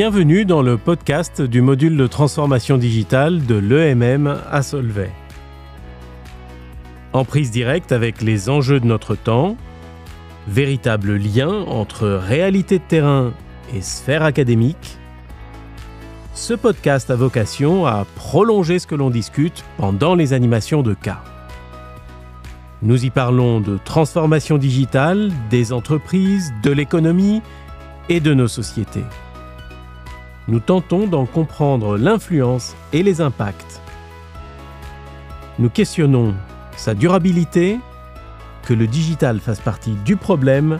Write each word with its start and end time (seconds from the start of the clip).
Bienvenue 0.00 0.44
dans 0.44 0.62
le 0.62 0.78
podcast 0.78 1.42
du 1.42 1.60
module 1.60 1.96
de 1.96 2.06
transformation 2.06 2.78
digitale 2.78 3.44
de 3.46 3.56
l'EMM 3.56 4.32
à 4.48 4.62
Solvay. 4.62 5.10
En 7.12 7.24
prise 7.24 7.50
directe 7.50 7.90
avec 7.90 8.22
les 8.22 8.48
enjeux 8.48 8.78
de 8.78 8.86
notre 8.86 9.16
temps, 9.16 9.56
véritable 10.46 11.16
lien 11.16 11.50
entre 11.66 12.06
réalité 12.06 12.78
de 12.78 12.84
terrain 12.84 13.32
et 13.74 13.80
sphère 13.80 14.22
académique, 14.22 14.98
ce 16.32 16.54
podcast 16.54 17.10
a 17.10 17.16
vocation 17.16 17.84
à 17.84 18.06
prolonger 18.14 18.78
ce 18.78 18.86
que 18.86 18.94
l'on 18.94 19.10
discute 19.10 19.64
pendant 19.78 20.14
les 20.14 20.32
animations 20.32 20.84
de 20.84 20.94
cas. 20.94 21.24
Nous 22.82 23.04
y 23.04 23.10
parlons 23.10 23.60
de 23.60 23.80
transformation 23.84 24.58
digitale, 24.58 25.32
des 25.50 25.72
entreprises, 25.72 26.52
de 26.62 26.70
l'économie 26.70 27.42
et 28.08 28.20
de 28.20 28.32
nos 28.32 28.46
sociétés 28.46 29.02
nous 30.48 30.60
tentons 30.60 31.06
d'en 31.06 31.26
comprendre 31.26 31.96
l'influence 31.98 32.74
et 32.92 33.02
les 33.02 33.20
impacts. 33.20 33.80
Nous 35.58 35.68
questionnons 35.68 36.34
sa 36.76 36.94
durabilité, 36.94 37.78
que 38.62 38.74
le 38.74 38.86
digital 38.86 39.40
fasse 39.40 39.60
partie 39.60 39.94
du 40.04 40.16
problème 40.16 40.78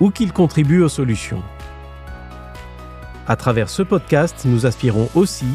ou 0.00 0.10
qu'il 0.10 0.32
contribue 0.32 0.82
aux 0.82 0.88
solutions. 0.88 1.42
À 3.26 3.36
travers 3.36 3.68
ce 3.68 3.82
podcast, 3.82 4.42
nous 4.44 4.66
aspirons 4.66 5.08
aussi 5.14 5.46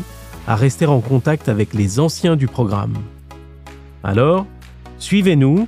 à 0.47 0.55
rester 0.55 0.85
en 0.85 0.99
contact 0.99 1.49
avec 1.49 1.73
les 1.73 1.99
anciens 1.99 2.35
du 2.35 2.47
programme. 2.47 2.93
Alors, 4.03 4.45
suivez-nous, 4.99 5.67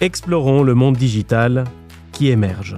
explorons 0.00 0.62
le 0.62 0.74
monde 0.74 0.96
digital 0.96 1.64
qui 2.12 2.28
émerge. 2.28 2.76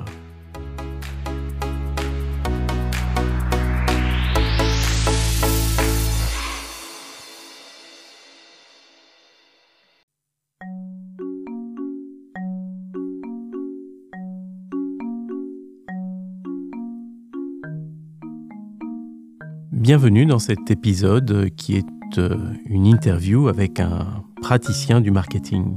Bienvenue 19.83 20.27
dans 20.27 20.38
cet 20.38 20.70
épisode 20.70 21.50
qui 21.56 21.75
est 21.75 22.19
euh, 22.19 22.38
une 22.66 22.86
interview 22.86 23.48
avec 23.48 23.80
un 23.80 24.22
praticien 24.41 25.00
du 25.00 25.11
marketing. 25.11 25.75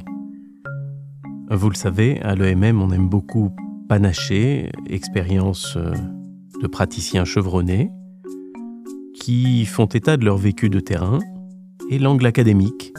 Vous 1.50 1.70
le 1.70 1.76
savez, 1.76 2.22
à 2.22 2.36
l'EMM, 2.36 2.84
on 2.84 2.92
aime 2.92 3.10
beaucoup 3.10 3.50
panacher, 3.90 4.70
expérience 4.88 5.76
euh, 5.76 5.92
de 6.62 6.68
praticiens 6.68 7.26
chevronnés 7.26 7.90
qui 9.16 9.66
font 9.66 9.88
état 9.88 10.18
de 10.18 10.26
leur 10.26 10.38
vécu 10.38 10.70
de 10.70 10.80
terrain 10.80 11.18
et 11.90 11.98
l'angle 11.98 12.28
académique 12.28 12.94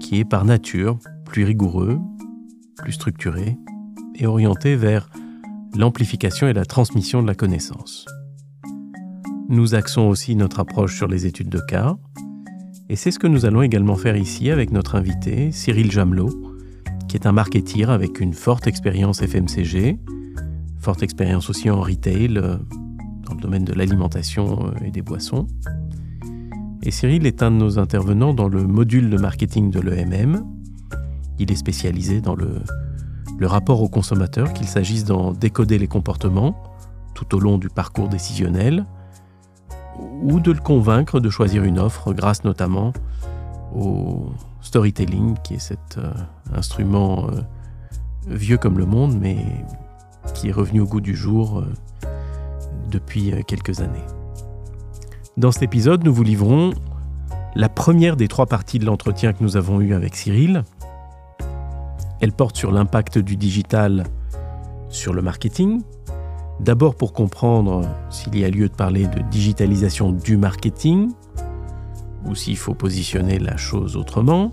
qui 0.00 0.18
est 0.18 0.26
par 0.26 0.44
nature 0.44 0.98
plus 1.24 1.44
rigoureux, 1.44 1.98
plus 2.76 2.92
structuré 2.92 3.56
et 4.16 4.26
orienté 4.26 4.76
vers 4.76 5.08
l'amplification 5.74 6.46
et 6.46 6.52
la 6.52 6.66
transmission 6.66 7.22
de 7.22 7.26
la 7.26 7.34
connaissance. 7.34 8.04
Nous 9.48 9.76
axons 9.76 10.08
aussi 10.08 10.34
notre 10.34 10.58
approche 10.58 10.96
sur 10.96 11.06
les 11.06 11.24
études 11.26 11.48
de 11.48 11.60
cas, 11.60 11.96
et 12.88 12.96
c'est 12.96 13.10
ce 13.10 13.18
que 13.18 13.26
nous 13.26 13.46
allons 13.46 13.62
également 13.62 13.96
faire 13.96 14.16
ici 14.16 14.50
avec 14.50 14.72
notre 14.72 14.94
invité, 14.94 15.52
Cyril 15.52 15.90
Jamelot, 15.90 16.30
qui 17.08 17.16
est 17.16 17.26
un 17.26 17.32
marketeer 17.32 17.90
avec 17.90 18.20
une 18.20 18.32
forte 18.32 18.66
expérience 18.66 19.22
FMCG, 19.22 19.98
forte 20.78 21.02
expérience 21.02 21.50
aussi 21.50 21.70
en 21.70 21.80
retail, 21.80 22.38
euh, 22.38 22.56
dans 23.24 23.34
le 23.34 23.40
domaine 23.40 23.64
de 23.64 23.72
l'alimentation 23.72 24.66
euh, 24.66 24.84
et 24.84 24.90
des 24.90 25.02
boissons. 25.02 25.46
Et 26.82 26.90
Cyril 26.90 27.26
est 27.26 27.42
un 27.42 27.50
de 27.50 27.56
nos 27.56 27.78
intervenants 27.78 28.34
dans 28.34 28.48
le 28.48 28.64
module 28.64 29.10
de 29.10 29.16
marketing 29.16 29.70
de 29.70 29.80
l'EMM. 29.80 30.44
Il 31.38 31.50
est 31.50 31.56
spécialisé 31.56 32.20
dans 32.20 32.34
le, 32.34 32.62
le 33.38 33.46
rapport 33.46 33.82
au 33.82 33.88
consommateur, 33.88 34.52
qu'il 34.52 34.66
s'agisse 34.66 35.04
d'en 35.04 35.32
décoder 35.32 35.78
les 35.78 35.88
comportements 35.88 36.56
tout 37.14 37.34
au 37.34 37.40
long 37.40 37.58
du 37.58 37.68
parcours 37.68 38.08
décisionnel, 38.08 38.84
ou 40.22 40.40
de 40.40 40.52
le 40.52 40.60
convaincre 40.60 41.20
de 41.20 41.30
choisir 41.30 41.64
une 41.64 41.78
offre 41.78 42.12
grâce 42.12 42.44
notamment 42.44 42.92
au 43.74 44.30
storytelling, 44.60 45.36
qui 45.44 45.54
est 45.54 45.58
cet 45.58 45.98
euh, 45.98 46.12
instrument 46.54 47.28
euh, 47.28 47.40
vieux 48.26 48.58
comme 48.58 48.78
le 48.78 48.86
monde, 48.86 49.16
mais 49.18 49.38
qui 50.34 50.48
est 50.48 50.52
revenu 50.52 50.80
au 50.80 50.86
goût 50.86 51.00
du 51.00 51.14
jour 51.14 51.60
euh, 51.60 51.72
depuis 52.90 53.32
quelques 53.46 53.80
années. 53.80 54.04
Dans 55.36 55.52
cet 55.52 55.62
épisode, 55.62 56.04
nous 56.04 56.12
vous 56.12 56.22
livrons 56.22 56.72
la 57.54 57.68
première 57.68 58.16
des 58.16 58.28
trois 58.28 58.46
parties 58.46 58.78
de 58.78 58.86
l'entretien 58.86 59.32
que 59.32 59.42
nous 59.42 59.56
avons 59.56 59.80
eu 59.80 59.94
avec 59.94 60.14
Cyril. 60.16 60.62
Elle 62.20 62.32
porte 62.32 62.56
sur 62.56 62.72
l'impact 62.72 63.18
du 63.18 63.36
digital 63.36 64.04
sur 64.88 65.12
le 65.12 65.22
marketing, 65.22 65.82
D'abord 66.60 66.96
pour 66.96 67.12
comprendre 67.12 67.88
s'il 68.10 68.38
y 68.38 68.44
a 68.44 68.48
lieu 68.48 68.68
de 68.68 68.74
parler 68.74 69.06
de 69.06 69.20
digitalisation 69.30 70.10
du 70.12 70.36
marketing, 70.36 71.12
ou 72.24 72.34
s'il 72.34 72.56
faut 72.56 72.74
positionner 72.74 73.38
la 73.38 73.56
chose 73.56 73.96
autrement, 73.96 74.52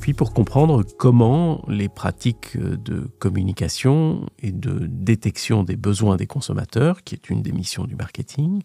puis 0.00 0.14
pour 0.14 0.32
comprendre 0.32 0.82
comment 0.98 1.62
les 1.68 1.88
pratiques 1.88 2.56
de 2.56 3.00
communication 3.18 4.26
et 4.38 4.50
de 4.50 4.86
détection 4.86 5.62
des 5.62 5.76
besoins 5.76 6.16
des 6.16 6.26
consommateurs, 6.26 7.02
qui 7.02 7.14
est 7.14 7.28
une 7.28 7.42
des 7.42 7.52
missions 7.52 7.84
du 7.84 7.96
marketing, 7.96 8.62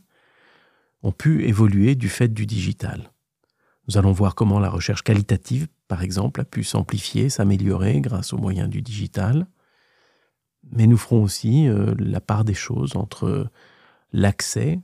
ont 1.04 1.12
pu 1.12 1.46
évoluer 1.46 1.96
du 1.96 2.10
fait 2.10 2.34
du 2.34 2.46
digital. 2.46 3.12
Nous 3.88 3.98
allons 3.98 4.14
voir 4.14 4.34
comment 4.34 4.60
la 4.60 4.70
recherche 4.70 5.04
qualitative, 5.04 5.68
par 5.88 6.04
exemple, 6.04 6.42
a 6.42 6.46
pu 6.46 6.64
s'amplifier, 6.64 7.30
s'améliorer 7.30 8.02
grâce 8.02 8.34
aux 8.34 8.38
moyens 8.38 8.70
du 8.70 8.82
digital, 8.82 9.48
mais 10.72 10.88
nous 10.88 10.98
ferons 10.98 11.24
aussi 11.24 11.68
euh, 11.68 11.94
la 11.98 12.22
part 12.22 12.44
des 12.44 12.54
choses 12.54 12.96
entre 12.96 13.50
l'accès 14.12 14.80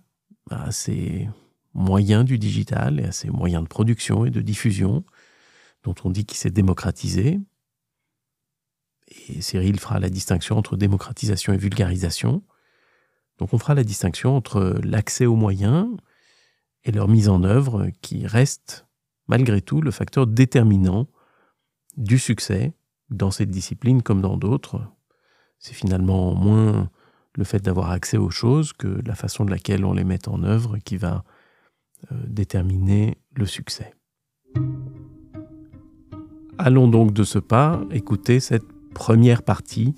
à 0.49 0.71
ces 0.71 1.29
moyens 1.73 2.25
du 2.25 2.37
digital 2.37 2.99
et 2.99 3.05
à 3.05 3.11
ces 3.11 3.29
moyens 3.29 3.63
de 3.63 3.67
production 3.67 4.25
et 4.25 4.29
de 4.29 4.41
diffusion 4.41 5.03
dont 5.83 5.95
on 6.03 6.09
dit 6.09 6.25
qu'il 6.25 6.37
s'est 6.37 6.51
démocratisé. 6.51 7.39
Et 9.29 9.41
Cyril 9.41 9.79
fera 9.79 9.99
la 9.99 10.09
distinction 10.09 10.57
entre 10.57 10.77
démocratisation 10.77 11.53
et 11.53 11.57
vulgarisation. 11.57 12.43
Donc 13.37 13.53
on 13.53 13.57
fera 13.57 13.73
la 13.73 13.83
distinction 13.83 14.35
entre 14.35 14.79
l'accès 14.83 15.25
aux 15.25 15.35
moyens 15.35 15.87
et 16.83 16.91
leur 16.91 17.07
mise 17.07 17.29
en 17.29 17.43
œuvre 17.43 17.89
qui 18.01 18.27
reste 18.27 18.85
malgré 19.27 19.61
tout 19.61 19.81
le 19.81 19.91
facteur 19.91 20.27
déterminant 20.27 21.07
du 21.97 22.19
succès 22.19 22.73
dans 23.09 23.31
cette 23.31 23.49
discipline 23.49 24.01
comme 24.01 24.21
dans 24.21 24.37
d'autres, 24.37 24.81
c'est 25.61 25.75
finalement 25.75 26.33
moins 26.33 26.89
le 27.35 27.43
fait 27.45 27.63
d'avoir 27.63 27.91
accès 27.91 28.17
aux 28.17 28.31
choses 28.31 28.73
que 28.73 28.99
la 29.05 29.15
façon 29.15 29.45
de 29.45 29.51
laquelle 29.51 29.85
on 29.85 29.93
les 29.93 30.03
met 30.03 30.27
en 30.27 30.43
œuvre 30.43 30.79
qui 30.79 30.97
va 30.97 31.23
euh, 32.11 32.15
déterminer 32.27 33.17
le 33.35 33.45
succès. 33.45 33.93
Allons 36.57 36.87
donc 36.87 37.13
de 37.13 37.23
ce 37.23 37.39
pas 37.39 37.79
écouter 37.91 38.39
cette 38.39 38.65
première 38.93 39.43
partie 39.43 39.95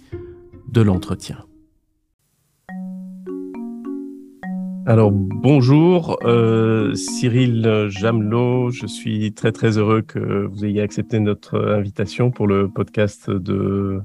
de 0.69 0.81
l'entretien. 0.81 1.45
Alors 4.85 5.11
bonjour 5.11 6.17
euh, 6.25 6.93
Cyril 6.93 7.87
Jamelot, 7.87 8.69
je 8.71 8.85
suis 8.85 9.33
très 9.33 9.53
très 9.53 9.77
heureux 9.77 10.01
que 10.01 10.45
vous 10.45 10.65
ayez 10.65 10.81
accepté 10.81 11.21
notre 11.21 11.57
invitation 11.57 12.31
pour 12.31 12.47
le 12.47 12.67
podcast 12.67 13.29
de 13.29 14.01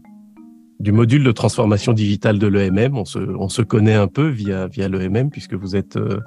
du 0.81 0.93
module 0.93 1.25
de 1.25 1.33
transformation 1.33 1.93
digitale 1.93 2.39
de 2.39 2.47
l'EMM. 2.47 2.97
On 2.97 3.05
se, 3.05 3.19
on 3.19 3.49
se 3.49 3.63
connaît 3.63 3.95
un 3.95 4.09
peu 4.09 4.29
via, 4.29 4.67
via 4.69 4.89
l'EMM 4.89 5.31
puisque 5.31 5.55
vous 5.55 5.77
êtes 5.77 5.97
euh, 5.97 6.21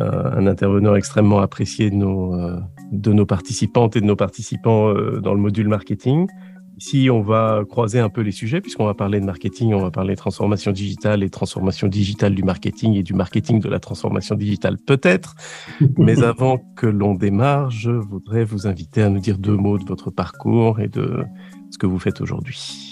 euh, 0.00 0.30
un 0.36 0.46
intervenant 0.46 0.94
extrêmement 0.94 1.40
apprécié 1.40 1.90
de 1.90 1.96
nos, 1.96 2.34
euh, 2.34 2.60
de 2.92 3.12
nos 3.12 3.26
participantes 3.26 3.96
et 3.96 4.00
de 4.00 4.06
nos 4.06 4.16
participants 4.16 4.94
dans 5.20 5.34
le 5.34 5.40
module 5.40 5.68
marketing. 5.68 6.26
Ici, 6.78 7.10
on 7.10 7.20
va 7.20 7.62
croiser 7.68 8.00
un 8.00 8.08
peu 8.08 8.22
les 8.22 8.32
sujets 8.32 8.60
puisqu'on 8.60 8.86
va 8.86 8.94
parler 8.94 9.20
de 9.20 9.24
marketing, 9.24 9.74
on 9.74 9.82
va 9.82 9.90
parler 9.90 10.14
de 10.14 10.18
transformation 10.18 10.72
digitale 10.72 11.22
et 11.22 11.30
transformation 11.30 11.86
digitale 11.86 12.34
du 12.34 12.42
marketing 12.42 12.94
et 12.94 13.02
du 13.02 13.14
marketing 13.14 13.60
de 13.60 13.68
la 13.68 13.78
transformation 13.78 14.34
digitale 14.36 14.78
peut-être. 14.78 15.34
Mais 15.98 16.22
avant 16.22 16.58
que 16.76 16.86
l'on 16.86 17.14
démarre, 17.14 17.70
je 17.70 17.90
voudrais 17.90 18.44
vous 18.44 18.66
inviter 18.66 19.02
à 19.02 19.10
nous 19.10 19.20
dire 19.20 19.38
deux 19.38 19.56
mots 19.56 19.78
de 19.78 19.84
votre 19.84 20.10
parcours 20.10 20.80
et 20.80 20.88
de 20.88 21.24
ce 21.70 21.78
que 21.78 21.86
vous 21.86 21.98
faites 21.98 22.20
aujourd'hui. 22.20 22.91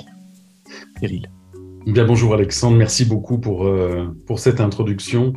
Bien, 1.86 2.04
bonjour 2.04 2.34
Alexandre, 2.34 2.76
merci 2.76 3.06
beaucoup 3.06 3.38
pour, 3.38 3.66
euh, 3.66 4.14
pour 4.26 4.38
cette 4.38 4.60
introduction. 4.60 5.32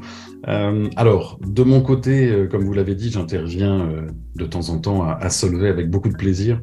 Euh, 0.48 0.90
alors, 0.98 1.40
de 1.42 1.64
mon 1.64 1.82
côté, 1.82 2.30
euh, 2.30 2.48
comme 2.48 2.66
vous 2.66 2.74
l'avez 2.74 2.96
dit, 2.96 3.10
j'interviens 3.10 3.90
de 4.36 4.46
temps 4.46 4.70
en 4.70 4.80
temps 4.80 5.04
à, 5.04 5.30
Solvay 5.30 5.70
avec 5.70 5.90
beaucoup 5.90 6.10
de 6.10 6.18
plaisir. 6.18 6.62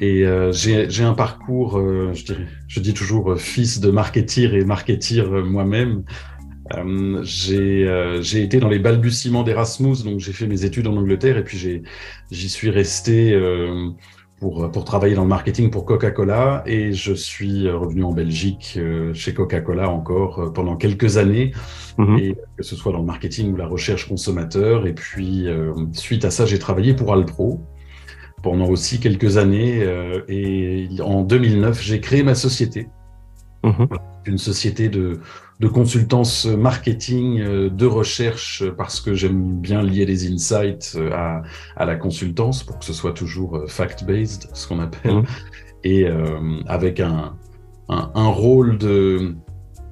Et 0.00 0.24
j'ai 0.52 1.02
un 1.02 1.14
parcours, 1.14 1.80
je, 1.80 2.24
dirais, 2.24 2.46
je 2.68 2.80
dis 2.80 2.94
toujours 2.94 3.36
fils 3.36 3.80
de 3.80 3.90
marketeer 3.90 4.54
et 4.54 4.64
marketeer 4.64 5.24
moi-même. 5.42 6.04
Euh, 6.76 7.22
j'ai 7.24 8.42
été 8.42 8.58
dans 8.58 8.68
les 8.68 8.78
balbutiements 8.78 9.42
d'Erasmus, 9.42 10.04
donc 10.04 10.20
j'ai 10.20 10.32
fait 10.32 10.46
mes 10.46 10.64
études 10.64 10.86
en 10.86 10.96
Angleterre 10.96 11.36
et 11.38 11.44
puis 11.44 11.82
j'y 12.30 12.48
suis 12.48 12.70
resté 12.70 13.38
pour, 14.40 14.70
pour 14.70 14.84
travailler 14.84 15.14
dans 15.14 15.22
le 15.22 15.28
marketing 15.28 15.70
pour 15.70 15.84
Coca-Cola 15.84 16.62
et 16.66 16.92
je 16.92 17.12
suis 17.12 17.68
revenu 17.68 18.04
en 18.04 18.12
Belgique 18.12 18.78
chez 19.12 19.34
Coca-Cola 19.34 19.90
encore 19.90 20.52
pendant 20.52 20.76
quelques 20.76 21.16
années, 21.16 21.52
mhm. 21.98 22.18
et 22.18 22.36
que 22.56 22.62
ce 22.62 22.76
soit 22.76 22.92
dans 22.92 23.00
le 23.00 23.04
marketing 23.04 23.52
ou 23.52 23.56
la 23.56 23.66
recherche 23.66 24.08
consommateur. 24.08 24.86
Et 24.86 24.92
puis 24.92 25.46
suite 25.92 26.24
à 26.24 26.30
ça, 26.30 26.46
j'ai 26.46 26.58
travaillé 26.58 26.94
pour 26.94 27.12
Alpro 27.12 27.60
pendant 28.42 28.68
aussi 28.68 29.00
quelques 29.00 29.36
années. 29.36 29.82
Euh, 29.82 30.22
et 30.28 30.88
en 31.00 31.22
2009, 31.22 31.80
j'ai 31.82 32.00
créé 32.00 32.22
ma 32.22 32.34
société. 32.34 32.88
Mhm. 33.64 33.88
Une 34.26 34.38
société 34.38 34.88
de, 34.88 35.20
de 35.60 35.68
consultance 35.68 36.46
marketing, 36.46 37.40
euh, 37.40 37.70
de 37.70 37.86
recherche, 37.86 38.64
parce 38.76 39.00
que 39.00 39.14
j'aime 39.14 39.60
bien 39.60 39.82
lier 39.82 40.06
les 40.06 40.30
insights 40.30 40.94
euh, 40.96 41.10
à, 41.12 41.42
à, 41.76 41.84
la 41.84 41.96
consultance 41.96 42.62
pour 42.62 42.78
que 42.78 42.84
ce 42.84 42.92
soit 42.92 43.12
toujours 43.12 43.64
fact-based, 43.66 44.48
ce 44.52 44.68
qu'on 44.68 44.78
appelle, 44.78 45.16
mhm. 45.16 45.24
et 45.84 46.06
avec 46.66 47.00
un, 47.00 47.36
un, 47.88 48.10
un, 48.14 48.28
rôle 48.28 48.78
de... 48.78 49.34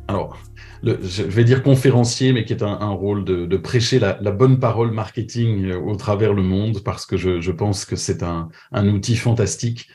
Alors, 0.09 0.39
je 0.83 1.23
vais 1.23 1.45
dire 1.45 1.63
conférencier, 1.63 2.33
mais 2.33 2.45
qui 2.45 2.53
est 2.53 2.63
un, 2.63 2.91
rôle 2.91 3.25
de, 3.25 3.57
prêcher 3.57 3.99
la, 3.99 4.15
bonne 4.31 4.61
parole 4.61 4.91
marketing 4.93 5.71
euh, 5.71 5.79
au 5.79 5.97
travers 5.97 6.33
le 6.33 6.43
monde, 6.43 6.83
parce 6.85 7.07
que 7.07 7.17
je, 7.17 7.51
pense 7.51 7.85
que 7.85 7.97
c'est 7.97 8.23
un, 8.23 8.49
outil 8.75 9.17
fantastique 9.17 9.89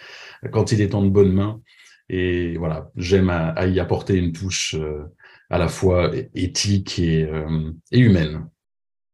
quand 0.51 0.71
il 0.71 0.81
est 0.81 0.95
en 0.95 1.03
de 1.03 1.09
bonnes 1.09 1.33
mains. 1.33 1.61
Et 2.09 2.57
voilà, 2.57 2.89
j'aime 2.97 3.29
à, 3.29 3.67
y 3.67 3.79
apporter 3.79 4.15
une 4.15 4.33
touche 4.33 4.75
euh, 4.77 5.03
à 5.51 5.57
la 5.57 5.67
fois 5.67 6.09
éthique 6.33 6.97
et 6.97 7.25
euh, 7.25 7.71
humaine. 7.91 8.47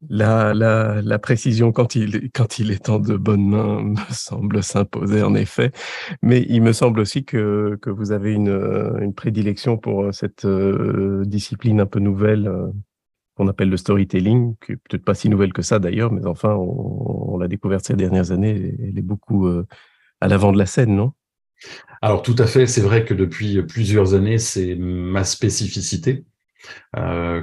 La, 0.10 0.54
la, 0.54 1.02
la, 1.02 1.18
précision 1.18 1.72
quand 1.72 1.96
il, 1.96 2.30
quand 2.32 2.60
il 2.60 2.70
est 2.70 2.88
en 2.88 3.00
de 3.00 3.18
bonnes 3.18 3.50
mains 3.50 3.82
me 3.84 4.14
semble 4.14 4.62
s'imposer 4.62 5.24
en 5.24 5.34
effet, 5.34 5.72
mais 6.22 6.46
il 6.48 6.62
me 6.62 6.72
semble 6.72 7.00
aussi 7.00 7.26
que, 7.26 7.80
que 7.82 7.90
vous 7.90 8.12
avez 8.12 8.34
une, 8.34 8.96
une 9.02 9.16
prédilection 9.16 9.78
pour 9.78 10.04
euh, 10.04 10.12
cette 10.12 10.46
euh, 10.46 11.24
discipline 11.26 11.82
un 11.82 11.88
peu 11.88 12.00
nouvelle 12.00 12.48
euh, 12.48 12.68
qu'on 13.36 13.48
appelle 13.48 13.70
le 13.70 13.78
storytelling, 13.78 14.56
qui 14.64 14.74
est 14.74 14.76
peut-être 14.76 15.04
pas 15.04 15.16
si 15.16 15.30
nouvelle 15.30 15.52
que 15.54 15.64
ça 15.64 15.80
d'ailleurs, 15.80 16.12
mais 16.12 16.28
enfin 16.28 16.54
on 16.54 17.38
l'a 17.40 17.48
découverte 17.48 17.86
ces 17.86 17.96
dernières 17.96 18.32
années, 18.32 18.76
elle 18.80 18.98
est 18.98 19.04
beaucoup 19.04 19.48
à 20.22 20.28
l'avant 20.28 20.52
de 20.52 20.58
la 20.58 20.66
scène, 20.66 20.96
non? 20.96 21.14
Alors 22.02 22.22
tout 22.22 22.36
à 22.38 22.46
fait, 22.46 22.68
c'est 22.68 22.82
vrai 22.82 23.06
que 23.06 23.14
depuis 23.14 23.62
plusieurs 23.64 24.14
années, 24.14 24.38
c'est 24.38 24.76
ma 24.76 25.24
spécificité. 25.24 26.26
Euh, 26.96 27.42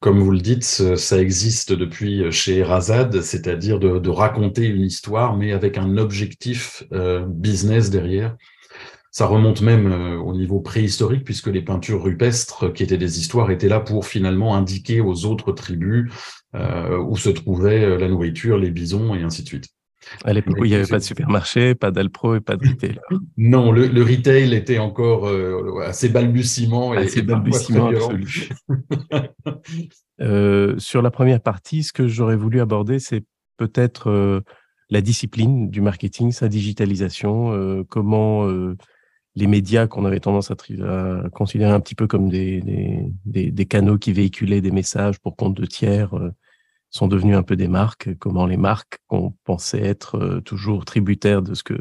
comme 0.00 0.20
vous 0.20 0.30
le 0.30 0.40
dites, 0.40 0.64
ça 0.64 1.18
existe 1.20 1.72
depuis 1.72 2.30
chez 2.30 2.62
Razad, 2.62 3.20
c'est-à-dire 3.22 3.80
de, 3.80 4.10
raconter 4.10 4.66
une 4.66 4.82
histoire, 4.82 5.36
mais 5.36 5.52
avec 5.52 5.78
un 5.78 5.96
objectif 5.96 6.84
euh, 6.92 7.24
business 7.26 7.90
derrière. 7.90 8.36
Ça 9.10 9.26
remonte 9.26 9.62
même 9.62 9.90
euh, 9.90 10.18
au 10.18 10.36
niveau 10.36 10.60
préhistorique, 10.60 11.24
puisque 11.24 11.46
les 11.46 11.62
peintures 11.62 12.02
rupestres, 12.02 12.72
qui 12.74 12.82
étaient 12.82 12.98
des 12.98 13.18
histoires, 13.18 13.50
étaient 13.50 13.68
là 13.68 13.80
pour 13.80 14.06
finalement 14.06 14.54
indiquer 14.54 15.00
aux 15.00 15.24
autres 15.24 15.52
tribus 15.52 16.12
où 16.54 17.18
se 17.18 17.28
trouvait 17.28 17.98
la 17.98 18.08
nourriture, 18.08 18.56
les 18.56 18.70
bisons, 18.70 19.14
et 19.14 19.22
ainsi 19.22 19.42
de 19.42 19.48
suite. 19.48 19.75
À 20.24 20.32
l'époque 20.32 20.56
où 20.58 20.64
il 20.64 20.68
n'y 20.68 20.74
avait 20.74 20.86
pas 20.86 20.98
de 20.98 21.04
supermarché, 21.04 21.74
pas 21.74 21.90
d'Alpro 21.90 22.34
et 22.34 22.40
pas 22.40 22.56
de 22.56 22.66
retail. 22.68 22.98
Non, 23.36 23.72
le, 23.72 24.02
retail 24.02 24.54
était 24.54 24.78
encore 24.78 25.28
euh, 25.28 25.80
assez 25.84 26.08
balbutiement. 26.08 26.94
Et, 26.94 26.98
assez 26.98 27.22
balbutiement 27.22 27.88
absolu. 27.88 28.48
Euh, 30.18 30.78
sur 30.78 31.02
la 31.02 31.10
première 31.10 31.42
partie, 31.42 31.82
ce 31.82 31.92
que 31.92 32.08
j'aurais 32.08 32.36
voulu 32.36 32.62
aborder, 32.62 33.00
c'est 33.00 33.22
peut-être 33.58 34.10
euh, 34.10 34.40
la 34.88 35.02
discipline 35.02 35.68
du 35.68 35.82
marketing, 35.82 36.32
sa 36.32 36.48
digitalisation, 36.48 37.84
comment 37.90 38.48
les 39.34 39.46
médias 39.46 39.86
qu'on 39.86 40.06
avait 40.06 40.20
tendance 40.20 40.50
à, 40.50 41.28
considérer 41.34 41.70
un 41.70 41.80
petit 41.80 41.94
peu 41.94 42.06
comme 42.06 42.30
des, 42.30 42.62
des, 43.26 43.50
des, 43.50 43.66
canaux 43.66 43.98
qui 43.98 44.14
véhiculaient 44.14 44.62
des 44.62 44.70
messages 44.70 45.18
pour 45.18 45.36
compte 45.36 45.54
de 45.54 45.66
tiers 45.66 46.14
sont 46.90 47.08
devenus 47.08 47.36
un 47.36 47.42
peu 47.42 47.56
des 47.56 47.68
marques, 47.68 48.14
comment 48.18 48.46
les 48.46 48.56
marques 48.56 48.98
qu'on 49.06 49.34
pensait 49.44 49.82
être 49.82 50.16
euh, 50.16 50.40
toujours 50.40 50.84
tributaires 50.84 51.42
de 51.42 51.54
ce 51.54 51.62
que 51.62 51.74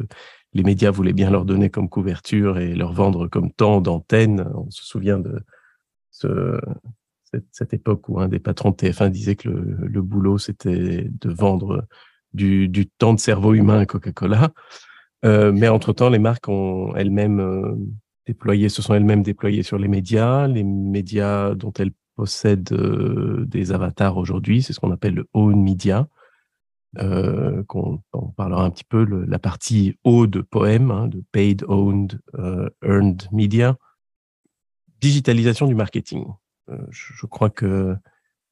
les 0.54 0.64
médias 0.64 0.92
voulaient 0.92 1.14
bien 1.14 1.30
leur 1.30 1.46
donner 1.46 1.70
comme 1.70 1.90
couverture 1.90 2.58
et 2.58 2.76
leur 2.76 2.94
vendre 2.94 3.28
comme 3.28 3.52
temps 3.52 3.82
d'antenne. 3.82 4.50
On 4.56 4.70
se 4.72 4.84
souvient 4.84 5.20
de 5.20 5.42
ce, 6.12 6.60
cette, 7.52 7.74
époque 7.74 8.08
où 8.08 8.20
un 8.20 8.30
des 8.30 8.40
patrons 8.40 8.72
de 8.72 8.76
TF1 8.76 9.10
disait 9.10 9.36
que 9.36 9.50
le, 9.50 10.02
boulot, 10.02 10.38
c'était 10.38 11.08
de 11.10 11.30
vendre 11.30 11.86
du, 12.34 12.70
du, 12.70 12.88
temps 12.88 13.14
de 13.14 13.20
cerveau 13.20 13.54
humain 13.54 13.80
à 13.80 13.86
Coca-Cola. 13.86 14.54
Euh, 15.26 15.52
mais 15.52 15.68
entre-temps, 15.68 16.10
les 16.10 16.20
marques 16.20 16.48
ont 16.48 16.96
elles-mêmes 16.96 17.40
euh, 17.40 17.76
déployé, 18.26 18.70
se 18.70 18.82
sont 18.82 18.94
elles-mêmes 18.94 19.24
déployées 19.24 19.64
sur 19.64 19.78
les 19.78 19.88
médias, 19.88 20.48
les 20.48 20.64
médias 20.64 21.54
dont 21.56 21.74
elles 21.74 21.94
possède 22.16 22.72
euh, 22.72 23.46
des 23.46 23.72
avatars 23.72 24.18
aujourd'hui, 24.18 24.64
c'est 24.64 24.74
ce 24.74 24.80
qu'on 24.80 24.92
appelle 24.92 25.14
le 25.14 25.28
own 25.34 25.62
media, 25.62 26.08
euh, 26.98 27.64
qu'on 27.66 28.02
on 28.14 28.30
parlera 28.30 28.64
un 28.64 28.70
petit 28.72 28.86
peu, 28.86 29.04
la 29.04 29.40
partie 29.40 29.98
haut 30.04 30.28
de 30.28 30.42
poème, 30.42 30.92
hein, 30.92 31.08
de 31.08 31.24
paid, 31.32 31.64
owned, 31.68 32.20
euh, 32.36 32.70
earned 32.84 33.28
media. 33.32 33.78
Digitalisation 35.02 35.68
du 35.68 35.76
marketing. 35.76 36.26
Je, 36.90 37.28
crois 37.28 37.52
que 37.52 37.96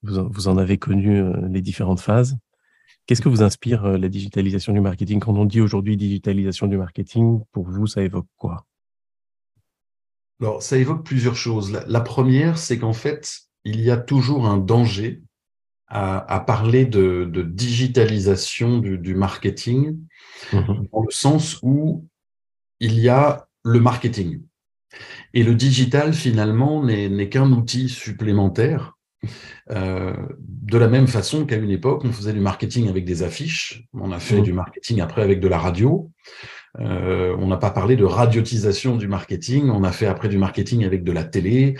vous, 0.04 0.30
vous, 0.30 0.48
en 0.48 0.58
avez 0.58 0.78
connu 0.78 1.24
les 1.50 1.62
différentes 1.62 2.02
phases. 2.02 2.38
Qu'est-ce 3.08 3.22
que 3.22 3.30
vous 3.30 3.42
inspire 3.42 3.98
la 3.98 4.08
digitalisation 4.08 4.72
du 4.72 4.80
marketing? 4.80 5.20
Quand 5.20 5.34
on 5.34 5.46
dit 5.46 5.62
aujourd'hui 5.62 5.98
digitalisation 5.98 6.68
du 6.68 6.78
marketing, 6.78 7.42
pour 7.52 7.68
vous, 7.68 7.88
ça 7.88 8.04
évoque 8.04 8.28
quoi? 8.38 8.68
Alors, 10.42 10.62
ça 10.62 10.78
évoque 10.78 11.04
plusieurs 11.04 11.36
choses. 11.36 11.72
la 11.88 12.02
première, 12.02 12.60
c'est 12.60 12.78
qu'en 12.78 12.94
fait, 12.94 13.48
il 13.66 13.82
y 13.82 13.92
a 13.92 13.98
toujours 13.98 14.48
un 14.48 14.58
danger 14.58 15.22
à, 15.96 16.44
parler 16.48 16.86
de, 16.86 17.30
digitalisation 17.44 18.80
du, 18.80 19.16
marketing, 19.16 20.00
mhm. 20.52 20.88
dans 20.92 21.04
le 21.04 21.12
sens 21.12 21.60
où 21.62 22.08
il 22.80 23.00
y 23.00 23.10
a 23.10 23.48
le 23.64 23.80
marketing. 23.80 24.42
Et 25.36 25.44
le 25.44 25.54
digital, 25.54 26.14
finalement, 26.14 26.84
n'est 26.84 27.30
qu'un 27.30 27.52
outil 27.52 27.90
supplémentaire. 27.90 28.94
Euh, 29.72 30.16
de 30.40 30.78
la 30.78 30.88
même 30.88 31.08
façon 31.08 31.46
qu'à 31.46 31.56
une 31.56 31.70
époque, 31.70 32.04
on 32.04 32.12
faisait 32.12 32.34
du 32.34 32.42
marketing 32.42 32.90
avec 32.90 33.06
des 33.06 33.24
affiches, 33.24 33.86
on 33.94 34.12
a 34.12 34.20
fait 34.20 34.38
mhm. 34.38 34.44
du 34.44 34.54
marketing 34.54 35.00
après 35.00 35.22
avec 35.22 35.40
de 35.40 35.48
la 35.48 35.60
radio. 35.60 36.12
Euh, 36.80 37.36
on 37.40 37.48
n'a 37.48 37.58
pas 37.58 37.70
parlé 37.70 37.96
de 37.96 38.04
radiotisation 38.04 38.98
du 38.98 39.08
marketing, 39.08 39.70
on 39.70 39.84
a 39.84 39.92
fait 39.92 40.08
après 40.08 40.30
du 40.30 40.38
marketing 40.38 40.86
avec 40.86 41.04
de 41.04 41.12
la 41.12 41.24
télé, 41.24 41.76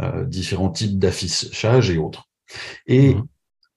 euh, 0.00 0.24
différents 0.24 0.70
types 0.70 0.98
d'affichage 0.98 1.90
et 1.90 1.98
autres. 1.98 2.28
Et 2.86 3.14
mmh. 3.14 3.24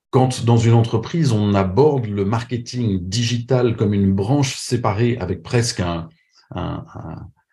quand 0.10 0.44
dans 0.46 0.58
une 0.58 0.74
entreprise, 0.74 1.32
on 1.32 1.54
aborde 1.54 2.08
le 2.08 2.26
marketing 2.26 3.00
digital 3.08 3.76
comme 3.76 3.94
une 3.94 4.14
branche 4.14 4.56
séparée 4.56 5.18
avec 5.20 5.44
presque 5.44 5.82
un, 5.82 6.10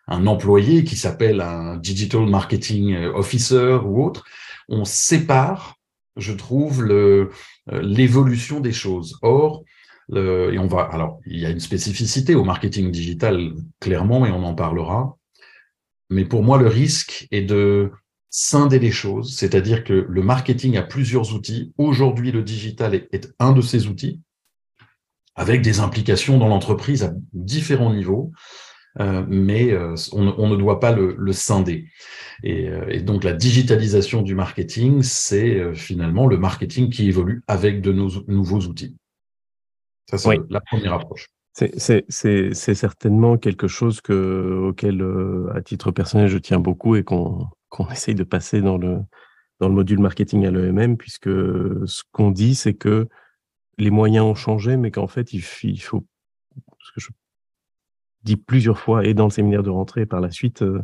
un 0.07 0.27
employé 0.27 0.83
qui 0.83 0.95
s'appelle 0.95 1.41
un 1.41 1.77
digital 1.77 2.25
marketing 2.25 2.95
officer 3.13 3.79
ou 3.83 4.03
autre, 4.03 4.25
on 4.69 4.85
sépare, 4.85 5.75
je 6.17 6.33
trouve, 6.33 6.85
euh, 6.89 7.29
l'évolution 7.71 8.59
des 8.59 8.71
choses. 8.71 9.17
Or, 9.21 9.63
et 10.11 10.57
on 10.59 10.67
va, 10.67 10.89
alors, 10.91 11.19
il 11.25 11.39
y 11.39 11.45
a 11.45 11.49
une 11.49 11.59
spécificité 11.59 12.35
au 12.35 12.43
marketing 12.43 12.91
digital, 12.91 13.53
clairement, 13.79 14.25
et 14.25 14.31
on 14.31 14.43
en 14.43 14.53
parlera. 14.53 15.17
Mais 16.09 16.25
pour 16.25 16.43
moi, 16.43 16.57
le 16.57 16.67
risque 16.67 17.27
est 17.31 17.41
de 17.41 17.91
scinder 18.29 18.79
les 18.79 18.91
choses, 18.91 19.35
c'est-à-dire 19.35 19.83
que 19.83 19.93
le 20.09 20.21
marketing 20.23 20.75
a 20.75 20.81
plusieurs 20.81 21.33
outils. 21.35 21.71
Aujourd'hui, 21.77 22.31
le 22.31 22.41
digital 22.41 22.95
est, 22.95 23.31
un 23.39 23.53
de 23.53 23.61
ces 23.61 23.87
outils, 23.87 24.21
avec 25.35 25.61
des 25.61 25.79
implications 25.79 26.39
dans 26.39 26.47
l'entreprise 26.47 27.03
à 27.03 27.13
différents 27.33 27.93
niveaux. 27.93 28.31
Euh, 28.99 29.25
mais 29.27 29.71
euh, 29.71 29.95
on, 30.11 30.47
ne 30.47 30.55
doit 30.55 30.79
pas 30.79 30.91
le, 30.91 31.31
scinder. 31.31 31.87
Et, 32.43 32.69
euh, 32.69 32.85
et, 32.89 33.01
donc 33.01 33.23
la 33.23 33.33
digitalisation 33.33 34.21
du 34.21 34.35
marketing, 34.35 35.01
c'est 35.01 35.73
finalement 35.73 36.27
le 36.27 36.37
marketing 36.37 36.91
qui 36.91 37.07
évolue 37.07 37.43
avec 37.47 37.81
de 37.81 37.91
nos 37.91 38.09
nouveaux 38.27 38.61
outils. 38.61 38.95
Ça, 40.17 40.31
c'est 40.31 40.39
la 40.49 40.61
première 40.61 40.93
approche. 40.93 41.27
C'est 41.53 42.73
certainement 42.73 43.37
quelque 43.37 43.67
chose 43.67 44.01
que, 44.01 44.67
auquel, 44.69 45.01
euh, 45.01 45.51
à 45.53 45.61
titre 45.61 45.91
personnel, 45.91 46.27
je 46.27 46.37
tiens 46.37 46.59
beaucoup 46.59 46.95
et 46.95 47.03
qu'on 47.03 47.47
essaye 47.91 48.15
de 48.15 48.23
passer 48.23 48.61
dans 48.61 48.77
le, 48.77 48.99
dans 49.59 49.67
le 49.67 49.73
module 49.75 49.99
marketing 49.99 50.45
à 50.45 50.51
l'EMM, 50.51 50.97
puisque 50.97 51.29
ce 51.29 52.03
qu'on 52.11 52.31
dit, 52.31 52.55
c'est 52.55 52.73
que 52.73 53.07
les 53.77 53.91
moyens 53.91 54.25
ont 54.25 54.35
changé, 54.35 54.77
mais 54.77 54.91
qu'en 54.91 55.07
fait, 55.07 55.33
il, 55.33 55.41
faut, 55.41 56.05
ce 56.79 56.91
que 56.93 56.99
je 56.99 57.09
dis 58.23 58.35
plusieurs 58.35 58.79
fois, 58.79 59.05
et 59.05 59.13
dans 59.13 59.25
le 59.25 59.31
séminaire 59.31 59.63
de 59.63 59.69
rentrée 59.69 60.05
par 60.05 60.21
la 60.21 60.31
suite, 60.31 60.61
euh, 60.61 60.81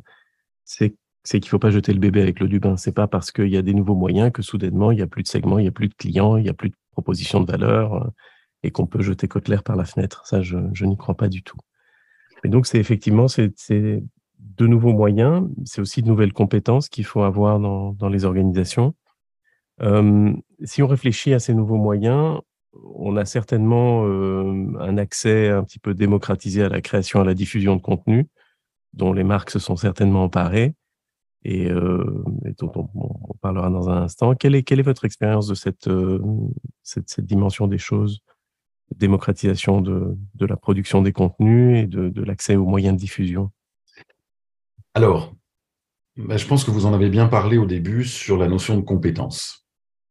c'est 0.65 0.95
c'est 1.23 1.39
qu'il 1.39 1.47
ne 1.47 1.51
faut 1.51 1.59
pas 1.59 1.69
jeter 1.69 1.93
le 1.93 1.99
bébé 1.99 2.21
avec 2.21 2.39
l'eau 2.39 2.47
du 2.47 2.59
bain. 2.59 2.77
C'est 2.77 2.93
pas 2.93 3.07
parce 3.07 3.31
qu'il 3.31 3.49
y 3.49 3.57
a 3.57 3.61
des 3.61 3.73
nouveaux 3.73 3.93
moyens 3.93 4.31
que 4.31 4.41
soudainement, 4.41 4.91
il 4.91 4.95
n'y 4.95 5.01
a 5.01 5.07
plus 5.07 5.21
de 5.21 5.27
segments, 5.27 5.59
il 5.59 5.63
n'y 5.63 5.67
a 5.67 5.71
plus 5.71 5.89
de 5.89 5.93
clients, 5.93 6.37
il 6.37 6.43
n'y 6.43 6.49
a 6.49 6.53
plus 6.53 6.69
de 6.69 6.75
propositions 6.91 7.41
de 7.41 7.51
valeur 7.51 7.93
euh, 7.93 8.07
et 8.63 8.71
qu'on 8.71 8.85
peut 8.85 9.01
jeter 9.01 9.27
Kotler 9.27 9.59
par 9.63 9.75
la 9.75 9.85
fenêtre. 9.85 10.25
Ça, 10.25 10.41
je, 10.41 10.85
n'y 10.85 10.97
crois 10.97 11.15
pas 11.15 11.29
du 11.29 11.43
tout. 11.43 11.57
Et 12.43 12.49
donc, 12.49 12.65
c'est 12.65 12.79
effectivement 12.79 13.27
c'est 13.27 13.53
de 14.39 14.67
nouveaux 14.67 14.93
moyens, 14.93 15.47
c'est 15.65 15.81
aussi 15.81 16.01
de 16.01 16.07
nouvelles 16.07 16.33
compétences 16.33 16.89
qu'il 16.89 17.05
faut 17.05 17.23
avoir 17.23 17.59
dans, 17.59 18.09
les 18.09 18.25
organisations. 18.25 18.93
Euh, 19.81 20.33
si 20.63 20.81
on 20.83 20.87
réfléchit 20.87 21.33
à 21.33 21.39
ces 21.39 21.53
nouveaux 21.53 21.77
moyens, 21.77 22.39
on 22.95 23.15
a 23.17 23.25
certainement 23.25 24.05
euh, 24.05 24.73
un 24.79 24.97
accès 24.97 25.49
un 25.49 25.63
petit 25.63 25.79
peu 25.79 25.93
démocratisé 25.93 26.63
à 26.63 26.69
la 26.69 26.81
création, 26.81 27.21
à 27.21 27.23
la 27.23 27.33
diffusion 27.33 27.75
de 27.75 27.81
contenu, 27.81 28.27
dont 28.93 29.13
les 29.13 29.23
marques 29.23 29.49
se 29.49 29.59
sont 29.59 29.75
certainement 29.75 30.23
emparées 30.23 30.73
et, 31.43 31.69
euh, 31.69 32.23
dont 32.57 32.89
on, 32.93 33.33
parlera 33.41 33.69
dans 33.69 33.89
un 33.89 34.03
instant. 34.03 34.35
Quelle 34.35 34.55
est, 34.55 34.81
votre 34.81 35.05
expérience 35.05 35.47
de 35.47 35.53
euh, 35.89 36.19
cette, 36.83 37.09
cette, 37.09 37.25
dimension 37.25 37.67
des 37.67 37.77
choses, 37.77 38.19
démocratisation 38.95 39.81
de, 39.81 40.17
la 40.39 40.57
production 40.57 41.01
des 41.01 41.13
contenus 41.13 41.83
et 41.83 41.87
de, 41.87 42.09
de 42.09 42.23
l'accès 42.23 42.55
aux 42.55 42.65
moyens 42.65 42.95
de 42.95 42.99
diffusion 42.99 43.51
Alors, 44.93 45.33
bah, 46.17 46.37
je 46.37 46.45
pense 46.45 46.63
que 46.63 46.71
vous 46.71 46.85
en 46.85 46.93
avez 46.93 47.09
bien 47.09 47.27
parlé 47.27 47.57
au 47.57 47.65
début 47.65 48.03
sur 48.03 48.37
la 48.37 48.47
notion 48.47 48.75
de 48.75 48.81
compétence. 48.81 49.65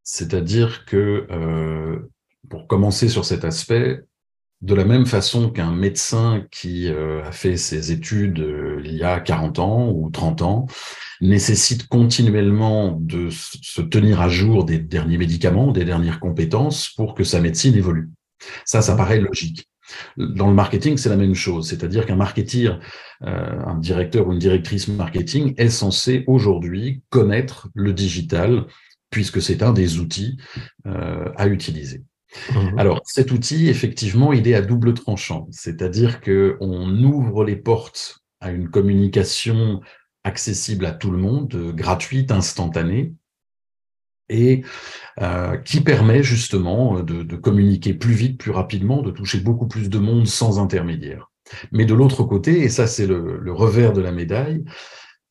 C'est-à-dire 0.05 0.87
que, 0.87 1.27
euh, 1.31 2.11
pour 2.49 2.67
commencer 2.67 3.11
sur 3.11 3.27
cet 3.27 3.45
aspect, 3.45 4.01
de 4.63 4.75
la 4.75 4.85
même 4.85 5.07
façon 5.07 5.51
qu'un 5.51 5.71
médecin 5.71 6.47
qui 6.51 6.89
euh, 6.89 7.23
a 7.25 7.31
fait 7.31 7.57
ses 7.57 7.93
études 7.93 8.41
euh, 8.41 8.81
il 8.85 8.95
y 8.95 9.05
a 9.05 9.21
40 9.21 9.59
ans 9.61 9.91
ou 9.91 10.11
30 10.11 10.43
ans 10.43 10.67
nécessite 11.21 11.87
continuellement 11.87 12.93
de 12.93 13.29
se 13.31 13.83
tenir 13.83 14.21
à 14.21 14.29
jour 14.29 14.65
des 14.65 14.79
derniers 14.79 15.19
médicaments, 15.19 15.71
des 15.73 15.85
dernières 15.85 16.21
compétences 16.21 16.89
pour 16.97 17.15
que 17.15 17.23
sa 17.23 17.41
médecine 17.41 17.75
évolue. 17.75 18.11
Ça, 18.65 18.83
ça 18.83 18.95
paraît 18.95 19.21
logique. 19.21 19.69
Dans 20.17 20.49
le 20.49 20.55
marketing, 20.55 20.99
c'est 20.99 21.09
la 21.09 21.17
même 21.17 21.35
chose, 21.35 21.69
c'est-à-dire 21.69 22.05
qu'un 22.05 22.17
marketeur, 22.17 22.79
euh, 23.23 23.61
un 23.65 23.79
directeur 23.79 24.29
ou 24.29 24.33
une 24.33 24.39
directrice 24.39 24.89
marketing 24.89 25.55
est 25.57 25.71
censé 25.71 26.25
aujourd'hui 26.27 27.03
connaître 27.09 27.69
le 27.75 27.95
digital 27.95 28.67
puisque 29.11 29.41
c'est 29.41 29.63
un 29.63 29.73
des 29.73 29.99
outils 29.99 30.37
à 30.85 31.47
utiliser. 31.47 32.03
Mhm. 32.55 32.79
Alors, 32.79 33.01
cet 33.05 33.33
outil, 33.33 33.69
effectivement, 33.69 34.33
il 34.33 34.47
est 34.47 34.55
à 34.55 34.61
double 34.61 34.95
tranchant, 34.95 35.49
c'est-à-dire 35.51 36.21
qu'on 36.21 37.03
ouvre 37.03 37.45
les 37.45 37.57
portes 37.57 38.19
à 38.41 38.51
une 38.51 38.69
communication 38.69 39.81
accessible 40.25 40.85
à 40.87 40.93
tout 40.93 41.11
le 41.11 41.19
monde, 41.19 41.73
gratuite, 41.75 42.31
instantanée, 42.31 43.15
et 44.29 44.63
euh, 45.21 45.57
qui 45.57 45.81
permet 45.81 46.23
justement 46.23 47.01
de, 47.03 47.37
communiquer 47.37 47.95
plus 47.95 48.13
vite, 48.13 48.39
plus 48.39 48.51
rapidement, 48.51 49.03
de 49.03 49.11
toucher 49.11 49.41
beaucoup 49.41 49.67
plus 49.67 49.89
de 49.89 49.99
monde 49.99 50.27
sans 50.27 50.59
intermédiaire. 50.59 51.31
Mais 51.73 51.87
de 51.87 51.95
l'autre 51.95 52.25
côté, 52.25 52.63
et 52.63 52.69
ça 52.69 52.87
c'est 52.87 53.07
le, 53.07 53.53
revers 53.53 53.93
de 53.93 54.01
la 54.01 54.13
médaille, 54.13 54.65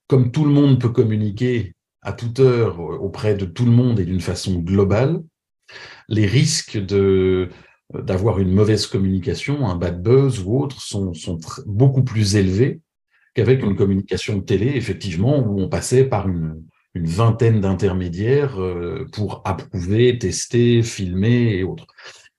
comme 0.07 0.31
tout 0.31 0.45
le 0.45 0.51
monde 0.51 0.79
peut 0.79 0.89
communiquer 0.89 1.73
à 2.01 2.13
toute 2.13 2.39
heure 2.39 2.79
auprès 2.79 3.35
de 3.35 3.45
tout 3.45 3.65
le 3.65 3.71
monde 3.71 3.99
et 3.99 4.05
d'une 4.05 4.21
façon 4.21 4.59
globale, 4.59 5.21
les 6.07 6.25
risques 6.25 6.77
de 6.77 7.49
d'avoir 7.93 8.39
une 8.39 8.51
mauvaise 8.51 8.85
communication, 8.85 9.65
un 9.65 9.75
bad 9.75 10.03
buzz 10.03 10.43
ou 10.43 10.59
autre, 10.59 10.81
sont, 10.81 11.13
sont 11.13 11.39
beaucoup 11.65 12.03
plus 12.03 12.35
élevés 12.35 12.81
qu'avec 13.33 13.63
une 13.63 13.77
communication 13.77 14.41
télé, 14.41 14.73
effectivement, 14.75 15.39
où 15.39 15.61
on 15.61 15.69
passait 15.69 16.03
par 16.03 16.27
une, 16.27 16.63
une 16.97 17.07
vingtaine 17.07 17.61
d'intermédiaires 17.61 18.61
euh, 18.61 19.05
pour 19.13 19.41
approuver, 19.45 20.17
tester, 20.19 20.83
filmer 20.83 21.55
et 21.55 21.63
autres. 21.63 21.87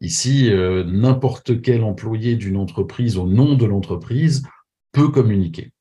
Ici, 0.00 0.50
euh, 0.50 0.84
n'importe 0.84 1.60
quel 1.62 1.82
employé 1.82 2.36
d'une 2.36 2.56
entreprise 2.56 3.16
au 3.16 3.26
nom 3.26 3.54
de 3.54 3.66
l'entreprise 3.66 4.42
peut 4.92 5.08
communiquer. 5.08 5.72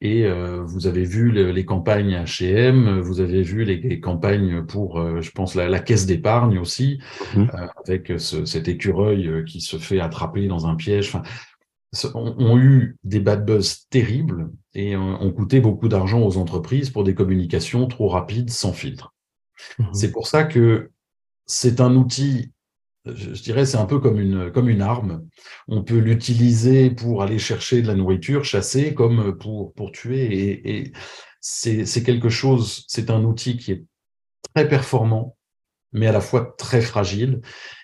Et 0.00 0.24
euh, 0.26 0.62
vous 0.62 0.86
avez 0.86 1.02
vu 1.02 1.32
les 1.32 1.64
campagnes 1.64 2.14
H&M, 2.14 3.00
vous 3.00 3.20
avez 3.20 3.42
vu 3.42 3.64
les, 3.64 3.98
campagnes 3.98 4.62
pour, 4.64 5.00
euh, 5.00 5.20
je 5.20 5.32
pense, 5.32 5.56
la, 5.56 5.80
caisse 5.80 6.06
d'épargne 6.06 6.58
aussi, 6.58 7.00
euh, 7.36 7.46
avec 7.84 8.12
cet 8.18 8.68
écureuil 8.68 9.44
qui 9.44 9.60
se 9.60 9.76
fait 9.76 9.98
attraper 9.98 10.46
dans 10.46 10.68
un 10.68 10.76
piège. 10.76 11.08
Enfin, 11.08 11.22
ont, 12.14 12.58
eu 12.58 12.96
des 13.04 13.20
bad 13.20 13.44
buzz 13.44 13.86
terribles 13.90 14.50
et 14.74 14.96
ont 14.96 15.32
coûté 15.32 15.60
beaucoup 15.60 15.88
d'argent 15.88 16.20
aux 16.20 16.36
entreprises 16.36 16.90
pour 16.90 17.04
des 17.04 17.14
communications 17.14 17.86
trop 17.86 18.08
rapides, 18.08 18.50
sans 18.50 18.72
filtre. 18.72 19.14
Mhm. 19.78 19.94
C'est 19.94 20.12
pour 20.12 20.26
ça 20.26 20.44
que 20.44 20.90
c'est 21.46 21.80
un 21.80 21.96
outil 21.96 22.52
je, 23.14 23.42
dirais, 23.42 23.66
c'est 23.66 23.76
un 23.76 23.86
peu 23.86 24.00
comme 24.00 24.20
une, 24.20 24.50
comme 24.52 24.68
une 24.68 24.82
arme. 24.82 25.26
On 25.66 25.82
peut 25.82 25.98
l'utiliser 25.98 26.90
pour 26.90 27.22
aller 27.22 27.38
chercher 27.38 27.82
de 27.82 27.86
la 27.86 27.94
nourriture, 27.94 28.44
chasser, 28.44 28.94
comme 28.94 29.36
pour, 29.38 29.72
pour 29.74 29.92
tuer. 29.92 30.24
Et, 30.24 30.78
et 30.78 30.92
c'est 31.40 32.02
quelque 32.02 32.28
chose, 32.28 32.84
c'est 32.88 33.10
un 33.10 33.24
outil 33.24 33.56
qui 33.56 33.72
est 33.72 33.84
très 34.54 34.68
performant, 34.68 35.36
mais 35.92 36.06
à 36.06 36.12
la 36.12 36.20
fois 36.20 36.54
très 36.58 36.80
fragile, 36.80 37.40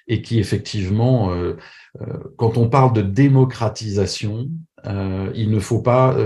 et 0.06 0.22
qui 0.22 0.38
effectivement, 0.38 1.32
euh, 1.32 1.56
euh, 2.00 2.18
quand 2.36 2.58
on 2.58 2.68
parle 2.68 2.92
de 2.92 3.02
démocratisation, 3.02 4.48
euh, 4.86 5.30
il 5.34 5.50
ne 5.50 5.60
faut 5.60 5.80
pas 5.80 6.16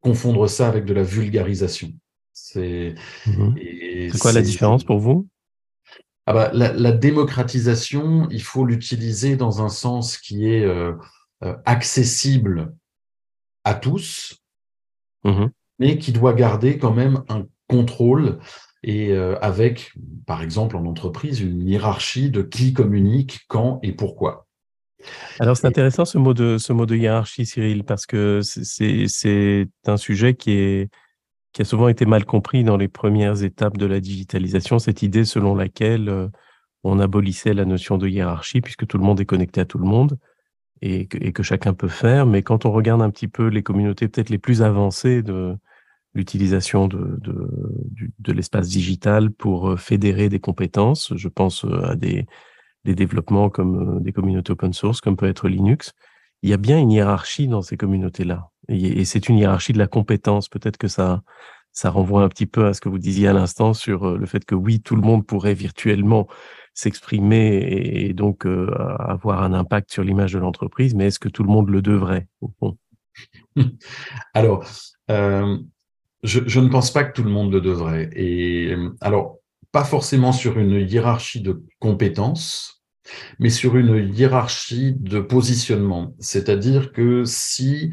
confondre 0.00 0.48
ça 0.48 0.68
avec 0.68 0.84
de 0.84 0.94
la 0.94 1.02
vulgarisation. 1.02 1.92
C'est 2.32 2.94
mmh 3.26 4.10
quoi 4.20 4.32
la 4.32 4.42
différence 4.42 4.84
pour 4.84 4.98
vous? 4.98 5.26
Ah 6.26 6.32
bah, 6.34 6.50
la, 6.52 6.92
démocratisation, 6.92 8.28
il 8.30 8.42
faut 8.42 8.64
l'utiliser 8.64 9.36
dans 9.36 9.62
un 9.62 9.68
sens 9.68 10.18
qui 10.18 10.46
est 10.46 10.64
euh, 10.64 10.92
accessible 11.64 12.74
à 13.64 13.74
tous, 13.74 14.38
mmh 15.24 15.46
mais 15.80 15.96
qui 15.96 16.10
doit 16.10 16.34
garder 16.34 16.76
quand 16.76 16.92
même 16.92 17.22
un 17.28 17.46
contrôle 17.68 18.40
et 18.82 19.12
euh, 19.12 19.38
avec, 19.40 19.92
par 20.26 20.42
exemple, 20.42 20.76
en 20.76 20.84
entreprise, 20.86 21.40
une 21.40 21.66
hiérarchie 21.66 22.30
de 22.30 22.42
qui 22.42 22.72
communique, 22.72 23.40
quand 23.48 23.80
et 23.82 23.92
pourquoi. 23.92 24.46
Alors 25.38 25.56
c'est 25.56 25.66
intéressant 25.66 26.04
ce 26.04 26.18
mot 26.18 26.34
de 26.34 26.58
ce 26.58 26.72
mot 26.72 26.86
de 26.86 26.96
hiérarchie, 26.96 27.46
Cyril, 27.46 27.84
parce 27.84 28.06
que 28.06 28.40
c'est 28.42 29.68
un 29.86 29.96
sujet 29.96 30.34
qui 30.34 30.52
est 30.52 30.90
qui 31.52 31.62
a 31.62 31.64
souvent 31.64 31.88
été 31.88 32.04
mal 32.04 32.24
compris 32.24 32.62
dans 32.62 32.76
les 32.76 32.88
premières 32.88 33.42
étapes 33.42 33.78
de 33.78 33.86
la 33.86 34.00
digitalisation, 34.00 34.78
cette 34.78 35.02
idée 35.02 35.24
selon 35.24 35.54
laquelle 35.54 36.08
euh, 36.08 36.28
on 36.84 37.00
abolissait 37.00 37.54
la 37.54 37.64
notion 37.64 37.96
de 37.98 38.06
hiérarchie 38.06 38.60
puisque 38.60 38.86
tout 38.86 38.98
le 38.98 39.04
monde 39.04 39.20
est 39.20 39.24
connecté 39.24 39.60
à 39.60 39.64
tout 39.64 39.78
le 39.78 39.86
monde 39.86 40.18
et 40.80 41.06
que, 41.06 41.42
chacun 41.42 41.74
peut 41.74 41.88
faire. 41.88 42.26
Mais 42.26 42.42
quand 42.42 42.64
on 42.64 42.70
regarde 42.70 43.02
un 43.02 43.10
petit 43.10 43.26
peu 43.28 43.48
les 43.48 43.62
communautés 43.62 44.06
peut-être 44.08 44.30
les 44.30 44.38
plus 44.38 44.62
avancées 44.62 45.22
de 45.22 45.56
l'utilisation 46.18 46.88
de, 46.88 47.18
de, 47.20 48.32
l'espace 48.32 48.68
digital 48.68 49.30
pour 49.30 49.70
euh, 49.70 49.76
fédérer 49.76 50.28
des 50.28 50.40
compétences, 50.40 51.12
je 51.16 51.28
pense 51.28 51.64
euh, 51.64 51.92
à 51.92 51.96
des, 51.96 52.26
des 52.84 52.94
développements 52.94 53.48
comme 53.48 54.02
des 54.02 54.12
communautés 54.12 54.52
open 54.52 54.72
source, 54.72 55.00
comme 55.00 55.16
peut 55.16 55.28
être 55.28 55.48
Linux, 55.48 55.94
il 56.42 56.50
y 56.50 56.52
a 56.52 56.56
bien 56.56 56.78
une 56.78 56.90
hiérarchie 56.90 57.48
dans 57.48 57.62
ces 57.62 57.76
communautés-là. 57.76 58.50
Et, 58.68 59.04
c'est 59.04 59.28
une 59.28 59.38
hiérarchie 59.38 59.72
de 59.72 59.78
la 59.78 59.86
compétence. 59.86 60.48
Peut-être 60.48 60.76
que 60.76 60.88
ça, 60.88 61.22
ça 61.72 61.90
renvoie 61.90 62.22
un 62.22 62.28
petit 62.28 62.46
peu 62.46 62.66
à 62.66 62.74
ce 62.74 62.80
que 62.80 62.88
vous 62.88 62.98
disiez 62.98 63.28
à 63.28 63.32
l'instant 63.32 63.72
sur 63.72 64.04
euh, 64.04 64.18
le 64.18 64.26
fait 64.26 64.44
que 64.44 64.54
oui, 64.54 64.80
tout 64.80 64.96
le 64.96 65.02
monde 65.02 65.26
pourrait 65.26 65.54
virtuellement 65.54 66.28
s'exprimer 66.74 67.58
et, 67.58 68.12
donc 68.12 68.46
euh, 68.46 68.70
avoir 69.00 69.42
un 69.42 69.52
impact 69.52 69.90
sur 69.90 70.04
l'image 70.04 70.32
de 70.32 70.38
l'entreprise, 70.38 70.94
mais 70.94 71.06
est-ce 71.06 71.18
que 71.18 71.28
tout 71.28 71.42
le 71.42 71.50
monde 71.50 71.70
le 71.70 71.82
devrait 71.82 72.28
au 72.40 72.76
Alors, 74.34 74.64
euh, 75.10 75.58
je, 76.22 76.40
je, 76.46 76.60
ne 76.60 76.68
pense 76.68 76.92
pas 76.92 77.04
que 77.04 77.12
tout 77.12 77.24
le 77.24 77.30
monde 77.30 77.52
le 77.52 77.60
devrait. 77.60 78.10
Et 78.14 78.74
alors, 79.00 79.38
pas 79.72 79.84
forcément 79.84 80.32
sur 80.32 80.58
une 80.58 80.86
hiérarchie 80.88 81.40
de 81.40 81.62
compétences, 81.78 82.82
mais 83.38 83.50
sur 83.50 83.76
une 83.76 84.12
hiérarchie 84.14 84.94
de 84.98 85.20
positionnement. 85.20 86.14
C'est-à-dire 86.18 86.92
que 86.92 87.24
si 87.24 87.92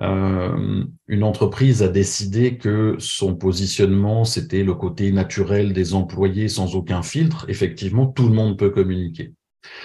euh, 0.00 0.84
une 1.06 1.22
entreprise 1.22 1.82
a 1.82 1.88
décidé 1.88 2.56
que 2.56 2.96
son 2.98 3.34
positionnement, 3.34 4.24
c'était 4.24 4.64
le 4.64 4.74
côté 4.74 5.12
naturel 5.12 5.72
des 5.72 5.94
employés 5.94 6.48
sans 6.48 6.74
aucun 6.74 7.02
filtre, 7.02 7.46
effectivement, 7.48 8.06
tout 8.06 8.28
le 8.28 8.34
monde 8.34 8.58
peut 8.58 8.70
communiquer. 8.70 9.32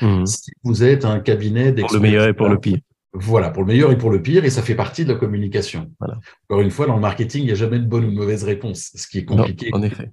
Mmh. 0.01 0.25
Si 0.25 0.51
vous 0.63 0.83
êtes 0.83 1.05
un 1.05 1.19
cabinet 1.19 1.73
Pour 1.73 1.93
le 1.93 1.99
meilleur 1.99 2.27
et 2.27 2.33
pour 2.33 2.49
le 2.49 2.59
pire. 2.59 2.79
Voilà, 3.19 3.49
pour 3.49 3.63
le 3.63 3.67
meilleur 3.67 3.91
et 3.91 3.97
pour 3.97 4.11
le 4.11 4.21
pire, 4.21 4.45
et 4.45 4.49
ça 4.49 4.61
fait 4.61 4.75
partie 4.75 5.03
de 5.03 5.13
la 5.13 5.19
communication. 5.19 5.91
Encore 6.49 6.61
une 6.61 6.71
fois, 6.71 6.85
dans 6.85 6.95
le 6.95 7.01
marketing, 7.01 7.41
il 7.41 7.45
n'y 7.45 7.51
a 7.51 7.55
jamais 7.55 7.79
de 7.79 7.85
bonne 7.85 8.05
ou 8.05 8.11
de 8.11 8.15
mauvaise 8.15 8.43
réponse, 8.43 8.91
ce 8.93 9.07
qui 9.07 9.19
est 9.19 9.25
compliqué. 9.25 9.69
en 9.73 9.81
effet. 9.81 10.11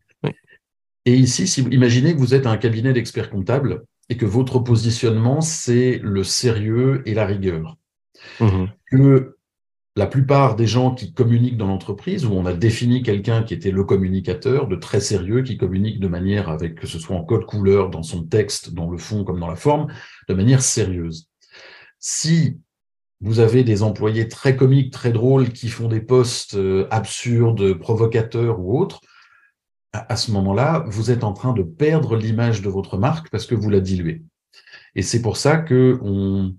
Et 1.07 1.15
ici, 1.15 1.47
si 1.47 1.61
vous 1.61 1.69
imaginez 1.69 2.15
que 2.15 2.19
vous 2.19 2.35
êtes 2.35 2.47
un 2.47 2.57
cabinet 2.57 2.93
d'experts 2.93 3.29
comptables, 3.29 3.85
et 4.09 4.17
que 4.17 4.27
votre 4.27 4.59
positionnement, 4.59 5.41
c'est 5.41 5.99
le 6.03 6.25
sérieux 6.25 7.03
et 7.07 7.15
la 7.15 7.25
rigueur. 7.25 7.77
Mmh. 8.41 8.67
Que 8.91 9.37
la 9.97 10.07
plupart 10.07 10.57
des 10.57 10.67
gens 10.67 10.95
qui 10.95 11.13
communiquent 11.13 11.57
dans 11.57 11.69
l'entreprise, 11.69 12.27
où 12.27 12.33
on 12.33 12.47
a 12.47 12.53
défini 12.53 13.03
quelqu'un 13.03 13.45
qui 13.45 13.55
était 13.55 13.71
le 13.71 13.85
communicateur, 13.85 14.67
de 14.67 14.77
très 14.77 15.01
sérieux, 15.01 15.43
qui 15.43 15.57
communique 15.57 16.01
de 16.01 16.09
manière 16.09 16.49
avec, 16.49 16.75
que 16.75 16.87
ce 16.87 16.99
soit 16.99 17.17
en 17.17 17.25
code 17.25 17.47
couleur, 17.47 17.91
dans 17.91 18.03
son 18.03 18.25
texte, 18.25 18.75
dans 18.75 18.91
le 18.91 18.99
fond 18.99 19.25
comme 19.25 19.41
dans 19.41 19.49
la 19.49 19.57
forme, 19.57 19.87
de 20.29 20.35
manière 20.35 20.63
sérieuse. 20.63 21.29
Si 21.99 22.59
vous 23.25 23.41
avez 23.41 23.65
des 23.65 23.83
employés 23.83 24.29
très 24.29 24.55
comiques, 24.55 24.93
très 24.93 25.11
drôles, 25.11 25.51
qui 25.51 25.69
font 25.69 25.89
des 25.89 26.01
posts 26.01 26.55
euh, 26.55 26.87
absurdes, 26.91 27.75
provocateurs 27.75 28.61
ou 28.61 28.79
autres, 28.79 29.01
à 29.93 30.17
ce 30.17 30.33
moment-là, 30.33 30.85
vous 30.89 31.11
êtes 31.11 31.25
en 31.25 31.33
train 31.33 31.53
de 31.53 31.63
perdre 31.63 32.17
l'image 32.17 32.63
de 32.63 32.69
votre 32.69 32.99
marque 32.99 33.31
parce 33.31 33.47
que 33.47 33.55
vous 33.55 33.71
la 33.71 33.81
diluez. 33.81 34.23
Et 34.95 35.03
c'est 35.03 35.23
pour 35.23 35.37
ça 35.37 35.57
que 35.57 35.99
on, 36.03 36.55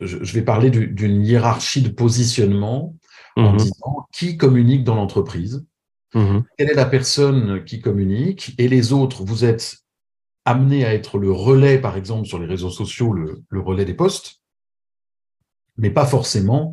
je, 0.00 0.32
vais 0.32 0.42
parler 0.42 0.70
d'une 0.70 1.24
hiérarchie 1.24 1.82
de 1.82 1.90
positionnement 1.90 2.96
en 3.36 3.52
mhm. 3.52 3.58
disant 3.58 4.06
qui 4.12 4.36
communique 4.36 4.84
dans 4.84 4.94
l'entreprise, 4.94 5.64
mhm. 6.14 6.44
quelle 6.56 6.70
est 6.70 6.74
la 6.74 6.86
personne 6.86 7.64
qui 7.64 7.80
communique, 7.80 8.54
et 8.58 8.68
les 8.68 8.92
autres, 8.92 9.22
vous 9.22 9.44
êtes 9.44 9.78
amenés 10.44 10.84
à 10.84 10.92
être 10.92 11.18
le 11.18 11.30
relais, 11.30 11.78
par 11.78 11.96
exemple, 11.96 12.26
sur 12.26 12.38
les 12.38 12.46
réseaux 12.46 12.70
sociaux, 12.70 13.12
le, 13.12 13.60
relais 13.60 13.84
des 13.84 13.94
postes, 13.94 14.41
mais 15.76 15.90
pas 15.90 16.06
forcément 16.06 16.72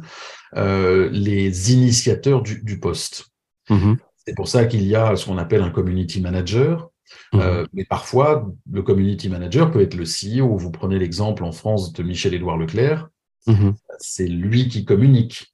euh, 0.55 1.09
les 1.11 1.73
initiateurs 1.73 2.41
du, 2.41 2.79
poste. 2.79 3.27
Mhm. 3.69 3.97
C'est 4.25 4.35
pour 4.35 4.47
ça 4.47 4.65
qu'il 4.65 4.83
y 4.83 4.95
a 4.95 5.15
ce 5.15 5.25
qu'on 5.25 5.37
appelle 5.37 5.61
un 5.61 5.69
community 5.69 6.21
manager, 6.21 6.89
euh, 7.35 7.65
mais 7.73 7.85
parfois, 7.85 8.51
le 8.71 8.81
community 8.81 9.29
manager 9.29 9.71
peut 9.71 9.81
être 9.81 9.95
le 9.95 10.03
CEO. 10.03 10.57
Vous 10.57 10.71
prenez 10.71 10.99
l'exemple 10.99 11.43
en 11.43 11.51
France 11.51 11.93
de 11.93 12.03
Michel-Édouard 12.03 12.57
Leclerc. 12.57 13.09
Mhm. 13.47 13.75
C'est 13.99 14.27
lui 14.27 14.67
qui 14.67 14.85
communique. 14.85 15.53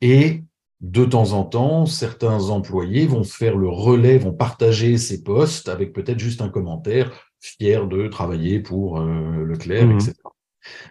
Et 0.00 0.42
de 0.80 1.04
temps 1.04 1.32
en 1.32 1.44
temps, 1.44 1.86
certains 1.86 2.50
employés 2.50 3.06
vont 3.06 3.24
faire 3.24 3.56
le 3.56 3.68
relais, 3.68 4.18
vont 4.18 4.32
partager 4.32 4.98
ces 4.98 5.22
postes 5.22 5.68
avec 5.68 5.92
peut-être 5.92 6.18
juste 6.18 6.42
un 6.42 6.48
commentaire, 6.48 7.30
fier 7.40 7.86
de 7.86 8.08
travailler 8.08 8.60
pour 8.60 9.00
euh, 9.00 9.44
Leclerc, 9.44 9.86
mhm. 9.86 9.96
etc. 9.96 10.14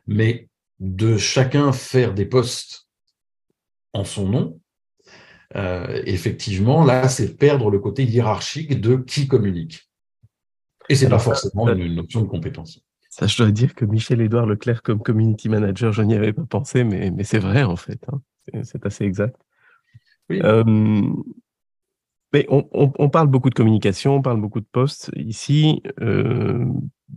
Mais 0.08 0.48
de 0.80 1.18
chacun 1.18 1.72
faire 1.72 2.14
des 2.14 2.26
postes 2.26 2.88
en 3.94 4.04
son 4.04 4.28
nom, 4.28 4.60
euh, 5.56 6.02
effectivement, 6.06 6.84
là, 6.84 7.08
c'est 7.08 7.38
perdre 7.38 7.70
le 7.70 7.80
côté 7.80 8.04
hiérarchique 8.04 8.80
de 8.82 8.98
qui 8.98 9.28
communique. 9.28 9.90
Et 10.90 10.96
c'est 10.96 11.10
pas 11.10 11.20
forcément 11.20 11.70
une, 11.70 11.82
une 11.82 12.00
option 12.00 12.22
de 12.22 12.28
compétence. 12.28 12.80
Ça, 13.10 13.28
je 13.28 13.38
dois 13.38 13.52
dire 13.52 13.74
que 13.74 13.86
Michel-Édouard 13.86 14.46
Leclerc 14.46 14.82
comme 14.84 15.02
community 15.02 15.48
manager, 15.48 15.94
je 15.94 16.02
n'y 16.02 16.16
avais 16.16 16.34
pas 16.34 16.44
pensé, 16.44 16.84
mais, 16.84 17.12
mais 17.12 17.24
c'est 17.24 17.40
vrai 17.40 17.64
en 17.64 17.78
fait. 17.78 18.00
Hein. 18.12 18.22
C'est 18.64 18.86
assez 18.86 19.06
exact. 19.06 19.38
Euh, 20.32 21.14
mais 22.36 22.46
on, 22.50 23.10
parle 23.10 23.28
beaucoup 23.28 23.50
de 23.50 23.56
communication, 23.56 24.16
on 24.16 24.22
parle 24.22 24.42
beaucoup 24.42 24.60
de 24.60 24.68
posts. 24.70 25.10
Ici, 25.16 25.82
euh, 26.02 26.66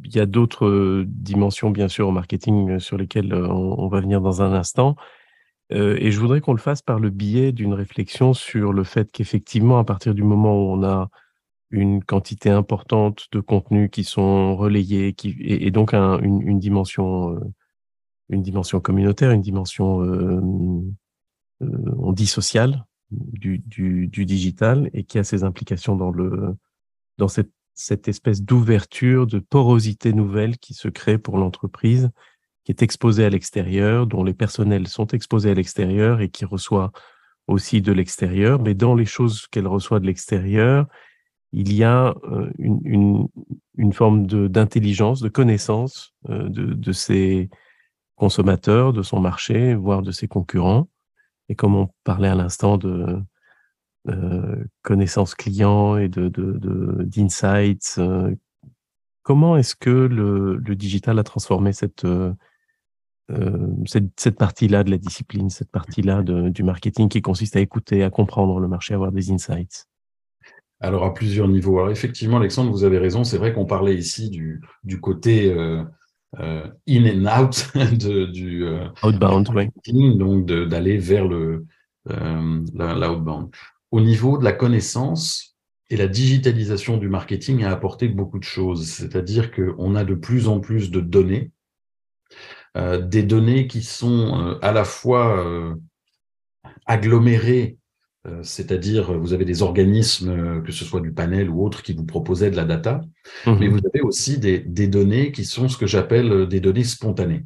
il 0.04 0.14
y 0.14 0.20
a 0.20 0.26
d'autres 0.26 1.04
dimensions, 1.08 1.70
bien 1.70 1.88
sûr, 1.88 2.06
au 2.06 2.12
marketing 2.12 2.78
sur 2.78 2.96
lesquelles 2.96 3.32
euh, 3.32 3.48
on, 3.48 3.88
va 3.88 4.00
venir 4.00 4.20
dans 4.20 4.42
un 4.42 4.52
instant. 4.52 4.94
et 5.70 6.10
je 6.12 6.20
voudrais 6.20 6.40
qu'on 6.40 6.52
le 6.52 6.60
fasse 6.60 6.82
par 6.82 7.00
le 7.00 7.10
biais 7.10 7.50
d'une 7.50 7.74
réflexion 7.74 8.32
sur 8.32 8.72
le 8.72 8.84
fait 8.84 9.10
qu'effectivement, 9.10 9.78
à 9.78 9.84
partir 9.84 10.14
du 10.14 10.22
moment 10.22 10.54
où 10.54 10.72
on 10.72 10.84
a 10.84 11.10
une 11.70 12.02
quantité 12.02 12.50
importante 12.50 13.26
de 13.32 13.40
contenus 13.40 13.90
qui 13.90 14.04
sont 14.04 14.56
relayés, 14.56 15.12
qui, 15.12 15.36
et, 15.40 15.70
donc 15.70 15.92
une, 15.92 16.58
dimension, 16.58 17.34
euh, 17.34 17.40
une 18.30 18.42
dimension 18.42 18.80
communautaire, 18.80 19.32
une 19.32 19.42
dimension, 19.42 20.02
euh, 20.02 20.40
euh, 21.62 21.94
on 21.98 22.12
dit 22.12 22.26
sociale, 22.26 22.86
du, 23.10 23.58
digital, 24.08 24.90
et 24.92 25.04
qui 25.04 25.18
a 25.18 25.24
ses 25.24 25.44
implications 25.44 25.96
dans, 25.96 26.10
le, 26.10 26.56
dans 27.16 27.28
cette, 27.28 27.52
cette 27.74 28.08
espèce 28.08 28.42
d'ouverture, 28.42 29.26
de 29.26 29.38
porosité 29.38 30.12
nouvelle 30.12 30.58
qui 30.58 30.74
se 30.74 30.88
crée 30.88 31.18
pour 31.18 31.38
l'entreprise, 31.38 32.10
qui 32.64 32.72
est 32.72 32.82
exposée 32.82 33.24
à 33.24 33.30
l'extérieur, 33.30 34.06
dont 34.06 34.24
les 34.24 34.34
personnels 34.34 34.88
sont 34.88 35.06
exposés 35.08 35.50
à 35.50 35.54
l'extérieur 35.54 36.20
et 36.20 36.28
qui 36.28 36.44
reçoit 36.44 36.92
aussi 37.46 37.80
de 37.80 37.92
l'extérieur, 37.92 38.60
mais 38.60 38.74
dans 38.74 38.94
les 38.94 39.06
choses 39.06 39.46
qu'elle 39.46 39.66
reçoit 39.66 40.00
de 40.00 40.06
l'extérieur, 40.06 40.86
il 41.52 41.72
y 41.72 41.82
a 41.82 42.14
euh, 42.24 42.50
une, 42.58 43.28
une, 43.78 43.92
forme 43.94 44.26
d'intelligence, 44.26 45.22
de, 45.22 45.30
connaissance 45.30 46.12
euh, 46.28 46.48
de, 46.50 46.74
de 46.74 46.92
ses 46.92 47.48
consommateurs, 48.16 48.92
de 48.92 49.02
son 49.02 49.20
marché, 49.20 49.74
voire 49.74 50.02
de 50.02 50.12
ses 50.12 50.28
concurrents. 50.28 50.88
Et 51.48 51.54
comme 51.54 51.74
on 51.74 51.88
parlait 52.04 52.28
à 52.28 52.34
l'instant 52.34 52.76
de 52.76 53.22
euh, 54.08 54.64
connaissance 54.82 55.34
client 55.34 55.96
et 55.96 56.08
de 56.08 56.28
d'insights, 57.04 57.96
euh, 57.98 58.34
comment 59.22 59.56
est-ce 59.56 59.74
que 59.74 59.90
le, 59.90 60.60
digital 60.74 61.18
a 61.18 61.24
transformé 61.24 61.72
cette, 61.72 62.04
euh, 62.04 62.32
cette, 63.86 64.18
cette 64.18 64.38
partie-là 64.38 64.84
de 64.84 64.90
la 64.90 64.98
discipline, 64.98 65.50
cette 65.50 65.70
partie-là 65.70 66.22
du 66.22 66.62
marketing 66.62 67.08
qui 67.08 67.22
consiste 67.22 67.56
à 67.56 67.60
écouter, 67.60 68.02
à 68.02 68.10
comprendre 68.10 68.60
le 68.60 68.68
marché, 68.68 68.94
à 68.94 68.96
avoir 68.96 69.12
des 69.12 69.30
insights? 69.30 69.86
Alors 70.80 71.04
à 71.04 71.12
plusieurs 71.12 71.48
niveaux. 71.48 71.78
Alors 71.78 71.90
effectivement, 71.90 72.36
Alexandre, 72.36 72.70
vous 72.70 72.84
avez 72.84 72.98
raison. 72.98 73.24
C'est 73.24 73.38
vrai 73.38 73.52
qu'on 73.52 73.66
parlait 73.66 73.96
ici 73.96 74.30
du, 74.30 74.62
du 74.84 75.00
côté 75.00 75.52
in 76.36 77.06
and 77.06 77.26
out 77.26 77.70
de, 77.74 78.26
du 78.26 78.64
euh, 78.64 78.86
outbound, 79.02 79.48
oui. 79.54 79.70
donc 80.16 80.46
d'aller 80.46 80.98
vers 80.98 81.26
le 81.26 81.66
l'outbound. 82.06 83.50
Au 83.90 84.00
niveau 84.00 84.38
de 84.38 84.44
la 84.44 84.52
connaissance 84.52 85.56
et 85.90 85.96
la 85.96 86.06
digitalisation 86.06 86.96
du 86.96 87.08
marketing 87.08 87.64
a 87.64 87.70
apporté 87.70 88.08
beaucoup 88.08 88.38
de 88.38 88.44
choses. 88.44 88.86
C'est-à-dire 88.86 89.50
qu'on 89.50 89.94
a 89.94 90.04
de 90.04 90.14
plus 90.14 90.48
en 90.48 90.60
plus 90.60 90.90
de 90.90 91.00
données, 91.00 91.50
des 92.74 93.22
données 93.22 93.66
qui 93.66 93.82
sont 93.82 94.58
à 94.62 94.72
la 94.72 94.84
fois 94.84 95.76
agglomérées 96.88 97.76
euh, 97.76 97.77
c'est-à-dire 98.42 99.12
vous 99.18 99.32
avez 99.32 99.44
des 99.44 99.62
organismes, 99.62 100.30
euh, 100.30 100.60
que 100.60 100.72
ce 100.72 100.84
soit 100.84 101.00
du 101.00 101.12
panel 101.12 101.50
ou 101.50 101.64
autres, 101.64 101.82
qui 101.82 101.92
vous 101.92 102.04
proposaient 102.04 102.50
de 102.50 102.56
la 102.56 102.64
data, 102.64 103.00
mmh 103.46 103.56
mais 103.60 103.68
vous 103.68 103.80
avez 103.86 104.00
aussi 104.00 104.38
des, 104.38 104.58
données 104.88 105.32
qui 105.32 105.44
sont 105.44 105.68
ce 105.68 105.76
que 105.76 105.86
j'appelle 105.86 106.32
euh, 106.32 106.46
des 106.46 106.60
données 106.60 106.84
spontanées, 106.84 107.44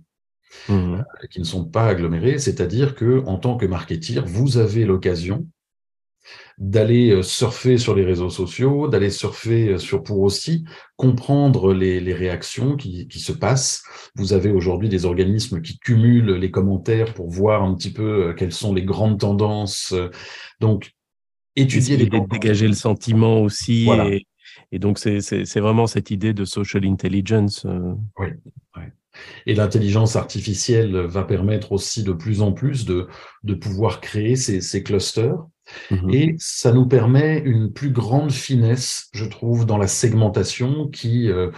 mmh 0.68 1.02
qui 1.30 1.40
ne 1.40 1.44
sont 1.44 1.64
pas 1.64 1.86
agglomérées, 1.86 2.38
c'est-à-dire 2.38 2.94
que 2.94 3.22
en 3.26 3.38
tant 3.38 3.56
que 3.56 3.66
marketeur, 3.66 4.24
vous 4.26 4.58
avez 4.58 4.84
l'occasion 4.84 5.46
d'aller 6.58 7.10
euh, 7.10 7.22
surfer 7.22 7.78
sur 7.78 7.94
les 7.94 8.04
réseaux 8.04 8.30
sociaux, 8.30 8.88
d'aller 8.88 9.10
surfer 9.10 9.70
euh, 9.70 9.78
sur 9.78 10.02
pour 10.02 10.20
aussi 10.20 10.64
comprendre 10.96 11.72
les, 11.72 12.00
les 12.00 12.14
réactions 12.14 12.76
qui, 12.76 13.08
qui, 13.08 13.20
se 13.20 13.32
passent. 13.32 13.82
Vous 14.14 14.32
avez 14.32 14.50
aujourd'hui 14.50 14.88
des 14.88 15.04
organismes 15.04 15.62
qui 15.62 15.78
cumulent 15.78 16.34
les 16.34 16.50
commentaires 16.50 17.14
pour 17.14 17.28
voir 17.30 17.62
un 17.62 17.74
petit 17.74 17.92
peu 17.92 18.28
euh, 18.28 18.34
quelles 18.34 18.52
sont 18.52 18.74
les 18.74 18.84
grandes 18.84 19.20
tendances. 19.20 19.94
Donc, 20.60 20.92
étudier 21.56 21.96
les 21.96 22.08
dégager 22.30 22.68
le 22.68 22.74
sentiment 22.74 23.42
aussi. 23.42 23.88
Et, 23.90 24.26
et, 24.70 24.78
donc, 24.78 24.98
c'est 24.98 25.60
vraiment 25.60 25.86
cette 25.86 26.10
idée 26.10 26.32
de 26.32 26.44
social 26.44 26.84
intelligence. 26.86 27.66
Oui, 28.18 28.28
oui. 28.76 28.82
Et 29.44 29.54
l'intelligence 29.54 30.16
artificielle 30.16 30.96
va 30.96 31.24
permettre 31.24 31.72
aussi 31.72 32.02
de 32.02 32.12
plus 32.12 32.40
en 32.40 32.52
plus 32.52 32.86
de, 32.86 33.08
de 33.42 33.54
pouvoir 33.54 34.00
créer 34.00 34.36
ces, 34.36 34.62
ces 34.62 34.82
clusters 34.82 35.36
Mmh 35.90 36.10
Et 36.12 36.34
ça 36.38 36.72
nous 36.72 36.86
permet 36.86 37.38
une 37.38 37.72
plus 37.72 37.90
grande 37.90 38.32
finesse, 38.32 39.08
je 39.12 39.24
trouve, 39.24 39.66
dans 39.66 39.78
la 39.78 39.86
segmentation 39.86 40.88
qui, 40.88 41.30
euh, 41.30 41.50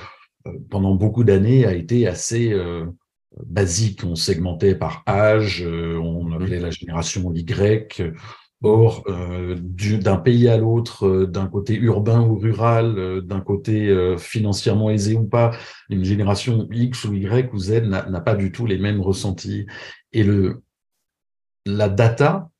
euh, 0.46 0.52
pendant 0.70 0.94
beaucoup 0.94 1.24
d'années, 1.24 1.66
a 1.66 1.74
été 1.74 2.06
assez 2.06 2.52
euh, 2.52 2.86
basique. 3.46 4.02
On 4.04 4.14
segmentait 4.14 4.74
par 4.74 5.02
âge, 5.06 5.64
on 5.66 6.24
mmh. 6.24 6.32
appelait 6.34 6.60
la 6.60 6.70
génération 6.70 7.32
Y. 7.32 8.02
Or, 8.66 9.04
d'un 9.06 10.16
pays 10.16 10.48
à 10.48 10.56
l'autre, 10.56 11.26
d'un 11.26 11.48
côté 11.48 11.74
urbain 11.74 12.22
ou 12.22 12.38
rural, 12.38 13.20
d'un 13.22 13.42
côté 13.42 13.94
financièrement 14.16 14.88
aisé 14.88 15.16
ou 15.16 15.24
pas, 15.24 15.50
une 15.90 16.02
génération 16.02 16.66
X 16.72 17.04
ou 17.04 17.12
Y 17.12 17.52
ou 17.52 17.58
Z 17.58 17.82
n'a 17.82 18.20
pas 18.22 18.34
du 18.34 18.52
tout 18.52 18.64
les 18.64 18.78
mêmes 18.78 19.02
ressentis. 19.02 19.66
Et 20.14 20.22
le, 20.22 20.62
la 21.66 21.88
data, 21.88 22.50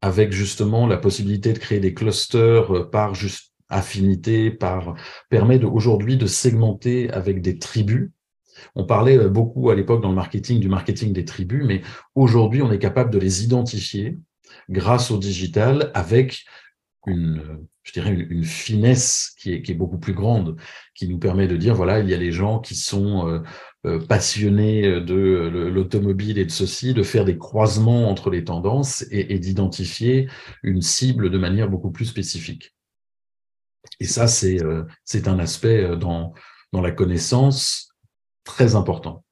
avec 0.00 0.32
justement 0.32 0.86
la 0.86 0.96
possibilité 0.96 1.52
de 1.52 1.58
créer 1.58 1.80
des 1.80 1.94
clusters 1.94 2.74
euh, 2.74 2.90
par 2.90 3.14
juste 3.14 3.52
affinité, 3.68 4.50
par 4.50 4.94
permet 5.28 5.62
aujourd'hui 5.64 6.16
de 6.16 6.26
segmenter 6.26 7.10
avec 7.10 7.42
des 7.42 7.58
tribus. 7.58 8.10
On 8.74 8.84
parlait 8.84 9.18
euh, 9.18 9.28
beaucoup 9.28 9.70
à 9.70 9.74
l'époque 9.74 10.02
dans 10.02 10.10
le 10.10 10.14
marketing 10.14 10.60
du 10.60 10.68
marketing 10.68 11.12
des 11.12 11.24
tribus, 11.24 11.64
mais 11.64 11.82
aujourd'hui 12.14 12.62
on 12.62 12.70
est 12.70 12.78
capable 12.78 13.10
de 13.10 13.18
les 13.18 13.44
identifier 13.44 14.18
grâce 14.68 15.10
au 15.10 15.18
digital 15.18 15.90
avec 15.94 16.44
une 17.06 17.66
je 17.86 17.92
dirais, 17.92 18.12
une, 18.12 18.44
finesse 18.44 19.32
qui 19.38 19.52
est, 19.54 19.74
beaucoup 19.74 19.98
plus 19.98 20.12
grande, 20.12 20.56
qui 20.94 21.08
nous 21.08 21.18
permet 21.18 21.46
de 21.46 21.56
dire, 21.56 21.74
voilà, 21.74 22.00
il 22.00 22.10
y 22.10 22.14
a 22.14 22.18
les 22.18 22.32
gens 22.32 22.58
qui 22.58 22.74
sont 22.74 23.28
euh, 23.28 23.40
euh, 23.86 24.04
passionnés 24.04 25.00
de 25.00 25.70
l'automobile 25.72 26.38
et 26.38 26.44
de 26.44 26.50
ceci, 26.50 26.94
de 26.94 27.04
faire 27.04 27.24
des 27.24 27.38
croisements 27.38 28.10
entre 28.10 28.30
les 28.30 28.42
tendances 28.42 29.06
et, 29.12 29.38
d'identifier 29.38 30.28
une 30.64 30.82
cible 30.82 31.30
de 31.30 31.38
manière 31.38 31.70
beaucoup 31.70 31.92
plus 31.92 32.06
spécifique. 32.06 32.74
Et 34.00 34.06
ça, 34.06 34.26
c'est 34.26 34.60
euh, 34.64 34.82
c'est 35.04 35.28
un 35.28 35.38
aspect 35.38 35.96
dans, 35.96 36.34
dans 36.72 36.80
la 36.80 36.90
connaissance 36.90 37.90
très 38.42 38.74
important. 38.74 39.22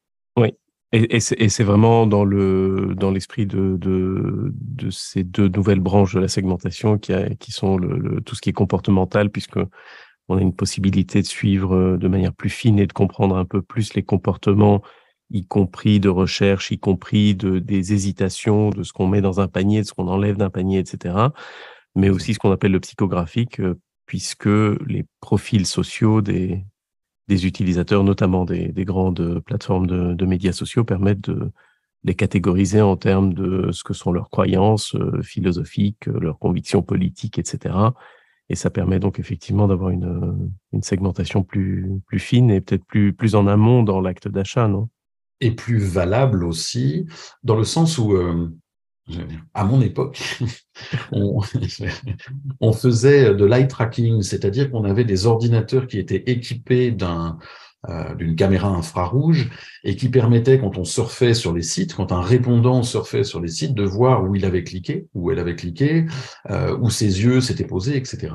Et, 0.95 1.19
c'est 1.19 1.65
vraiment 1.65 2.07
dans 2.07 2.25
le 2.25 2.95
dans 2.97 3.11
l'esprit 3.11 3.47
de, 3.47 3.77
de, 3.77 4.53
de 4.55 4.91
ces 4.91 5.25
deux 5.25 5.49
nouvelles 5.49 5.81
branches 5.81 6.15
de 6.15 6.21
la 6.21 6.29
segmentation 6.29 6.99
qui, 6.99 7.13
a, 7.13 7.35
qui 7.35 7.51
sont 7.51 7.77
le, 7.77 8.21
tout 8.21 8.37
ce 8.37 8.41
qui 8.41 8.51
est 8.51 8.53
comportemental, 8.53 9.29
puisque 9.31 9.59
on 10.29 10.39
a 10.39 10.41
une 10.41 10.55
possibilité 10.55 11.21
de 11.21 11.27
suivre 11.27 11.75
euh, 11.75 11.97
de 11.97 12.07
manière 12.07 12.33
plus 12.33 12.49
fine 12.49 12.79
et 12.79 12.87
de 12.87 12.93
comprendre 12.93 13.37
un 13.37 13.45
peu 13.45 13.61
plus 13.61 13.95
les 13.95 14.05
comportements, 14.05 14.83
y 15.31 15.45
compris 15.47 15.99
de 15.99 16.09
recherche, 16.09 16.71
y 16.71 16.79
compris 16.79 17.35
de, 17.35 17.59
des 17.59 17.93
hésitations, 17.93 18.71
de 18.71 18.85
ce 18.85 18.93
qu'on 18.93 19.09
met 19.09 19.21
dans 19.21 19.41
un 19.41 19.49
panier, 19.49 19.83
de 19.83 19.87
ce 19.87 19.95
qu'on 19.95 20.07
enlève 20.07 20.37
d'un 20.37 20.51
panier, 20.51 20.79
etc. 20.79 21.17
Mais 21.97 22.09
aussi 22.09 22.35
ce 22.35 22.39
qu'on 22.39 22.53
appelle 22.53 22.73
le 22.73 22.81
psychographique, 22.81 23.59
euh, 23.59 23.81
puisque 24.07 24.47
les 24.47 25.07
profils 25.21 25.67
sociaux 25.67 26.21
des, 26.21 26.65
des 27.29 27.47
utilisateurs, 27.47 28.05
notamment 28.05 28.45
des, 28.45 28.73
grandes 28.85 29.41
plateformes 29.41 29.87
de, 29.87 30.27
médias 30.27 30.53
sociaux, 30.53 30.85
permettent 30.85 31.31
de 31.31 31.51
les 32.05 32.15
catégoriser 32.15 32.83
en 32.83 32.97
termes 32.97 33.33
de 33.33 33.71
ce 33.73 33.83
que 33.83 33.95
sont 33.95 34.13
leurs 34.13 34.29
croyances 34.29 34.95
euh, 34.95 35.23
philosophiques, 35.23 36.07
euh, 36.09 36.21
leurs 36.21 36.39
convictions 36.39 36.83
politiques, 36.83 37.39
etc. 37.39 37.75
Et 38.51 38.57
ça 38.57 38.69
permet 38.69 38.99
donc 38.99 39.19
effectivement 39.19 39.67
d'avoir 39.67 39.89
une, 39.89 40.51
segmentation 40.83 41.43
plus, 41.43 41.91
plus 42.07 42.19
fine 42.19 42.51
et 42.51 42.61
peut-être 42.61 42.85
plus, 42.85 43.15
plus 43.15 43.35
en 43.35 43.47
amont 43.47 43.83
dans 43.83 44.03
l'acte 44.03 44.29
d'achat, 44.29 44.69
non? 44.69 44.91
Et 45.41 45.51
plus 45.51 45.79
valable 45.79 46.45
aussi, 46.45 47.07
dans 47.43 47.57
le 47.57 47.65
sens 47.65 47.97
où 47.97 48.13
euh, 48.13 48.51
à 49.53 49.65
mon 49.65 49.81
époque, 49.83 50.19
on, 51.13 52.73
faisait 52.73 53.35
de 53.35 53.45
l'eye 53.45 53.69
tracking, 53.69 54.23
c'est-à-dire 54.23 54.71
qu'on 54.71 54.85
avait 54.85 55.05
des 55.05 55.27
ordinateurs 55.27 55.87
qui 55.87 55.99
étaient 55.99 56.25
équipés 56.27 56.97
euh, 57.89 58.15
d'une 58.15 58.35
caméra 58.35 58.69
infrarouge 58.69 59.51
et 59.85 59.95
qui 59.95 60.09
permettaient, 60.09 60.59
quand 60.59 60.79
on 60.79 60.85
surfait 60.85 61.35
sur 61.35 61.53
les 61.53 61.63
sites, 61.63 61.95
quand 61.95 62.13
un 62.13 62.23
répondant 62.23 62.83
surfait 62.83 63.25
sur 63.25 63.41
les 63.41 63.49
sites, 63.49 63.75
de 63.75 63.85
voir 63.85 64.25
où 64.25 64.35
il 64.35 64.47
avait 64.47 64.65
cliqué, 64.65 65.07
où 65.13 65.31
elle 65.31 65.39
avait 65.39 65.57
cliqué, 65.57 66.07
euh, 66.51 66.77
où 66.79 66.89
ses 66.89 67.23
yeux 67.23 67.43
s'étaient 67.43 67.67
posés, 67.67 67.97
etc. 67.97 68.33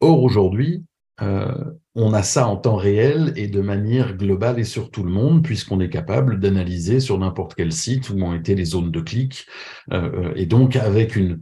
Or, 0.00 0.22
aujourd'hui, 0.22 0.84
euh, 1.22 1.52
on 1.94 2.12
a 2.14 2.22
ça 2.22 2.46
en 2.46 2.56
temps 2.56 2.76
réel 2.76 3.32
et 3.36 3.48
de 3.48 3.60
manière 3.60 4.16
globale 4.16 4.58
et 4.58 4.64
sur 4.64 4.90
tout 4.90 5.02
le 5.02 5.10
monde, 5.10 5.42
puisqu'on 5.42 5.80
est 5.80 5.90
capable 5.90 6.40
d'analyser 6.40 7.00
sur 7.00 7.18
n'importe 7.18 7.54
quel 7.54 7.72
site 7.72 8.10
où 8.10 8.22
ont 8.22 8.34
été 8.34 8.54
les 8.54 8.64
zones 8.64 8.90
de 8.90 9.00
clic, 9.00 9.46
euh, 9.92 10.10
euh, 10.14 10.32
et 10.36 10.46
donc 10.46 10.76
avec 10.76 11.16
une, 11.16 11.40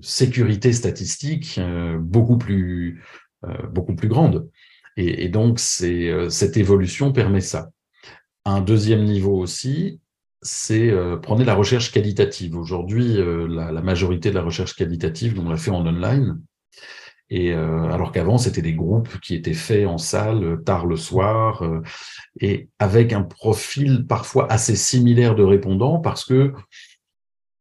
sécurité 0.00 0.72
statistique 0.72 1.60
beaucoup 2.00 2.38
plus 2.38 3.04
beaucoup 3.70 3.94
plus 3.94 4.08
grande. 4.08 4.48
Et, 4.96 5.28
donc 5.28 5.60
cette 5.60 6.56
évolution 6.56 7.12
permet 7.12 7.40
ça. 7.40 7.70
Un 8.44 8.60
deuxième 8.60 9.04
niveau 9.04 9.38
aussi, 9.38 10.00
c'est 10.42 10.92
prenez 11.22 11.44
la 11.44 11.54
recherche 11.54 11.92
qualitative. 11.92 12.56
Aujourd'hui, 12.56 13.14
la, 13.48 13.70
la, 13.70 13.82
majorité 13.82 14.30
de 14.30 14.34
la 14.34 14.42
recherche 14.42 14.74
qualitative, 14.74 15.38
on 15.38 15.48
l'a 15.48 15.56
fait 15.56 15.70
en 15.70 15.86
online. 15.86 16.40
Et 17.30 17.52
euh, 17.52 17.90
alors 17.90 18.12
qu'avant, 18.12 18.38
c'était 18.38 18.62
des 18.62 18.74
groupes 18.74 19.20
qui 19.20 19.34
étaient 19.34 19.52
faits 19.52 19.86
en 19.86 19.98
salle 19.98 20.44
euh, 20.44 20.56
tard 20.56 20.86
le 20.86 20.96
soir 20.96 21.62
euh, 21.62 21.82
et 22.40 22.68
avec 22.78 23.12
un 23.12 23.22
profil 23.22 24.06
parfois 24.06 24.50
assez 24.50 24.76
similaire 24.76 25.34
de 25.34 25.42
répondants 25.42 25.98
parce 25.98 26.24
que 26.24 26.52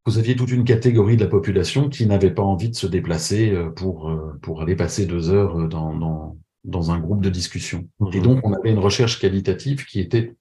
vous 0.05 0.17
aviez 0.17 0.37
toute 0.37 0.51
une 0.51 0.63
catégorie 0.63 1.17
de 1.17 1.23
la 1.23 1.29
population 1.29 1.89
qui 1.89 2.05
n'avait 2.05 2.33
pas 2.33 2.43
envie 2.43 2.69
de 2.69 2.75
se 2.75 2.87
déplacer 2.87 3.53
pour, 3.75 4.09
pour 4.41 4.61
aller 4.61 4.77
passer 4.77 5.05
deux 5.05 5.31
heures 5.31 5.67
dans, 5.67 5.93
dans, 5.97 6.37
dans 6.63 6.91
un 6.91 6.99
groupe 6.99 7.21
de 7.21 7.29
discussion. 7.29 7.89
Mmh 7.99 8.09
et 8.13 8.21
donc, 8.21 8.39
on 8.45 8.53
avait 8.53 8.71
une 8.71 8.79
recherche 8.79 9.19
qualitative 9.19 9.85
qui 9.85 9.99
était 9.99 10.35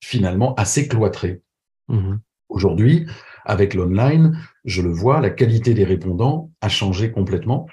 finalement 0.00 0.54
assez 0.54 0.86
cloîtrée. 0.86 1.40
Mmh 1.88 2.16
Aujourd'hui, 2.48 3.06
avec 3.44 3.72
l'online, 3.72 4.38
je 4.64 4.82
le 4.82 4.92
vois, 4.92 5.20
la 5.20 5.30
qualité 5.30 5.72
des 5.72 5.84
répondants 5.84 6.50
a 6.60 6.68
changé 6.68 7.10
complètement. 7.10 7.66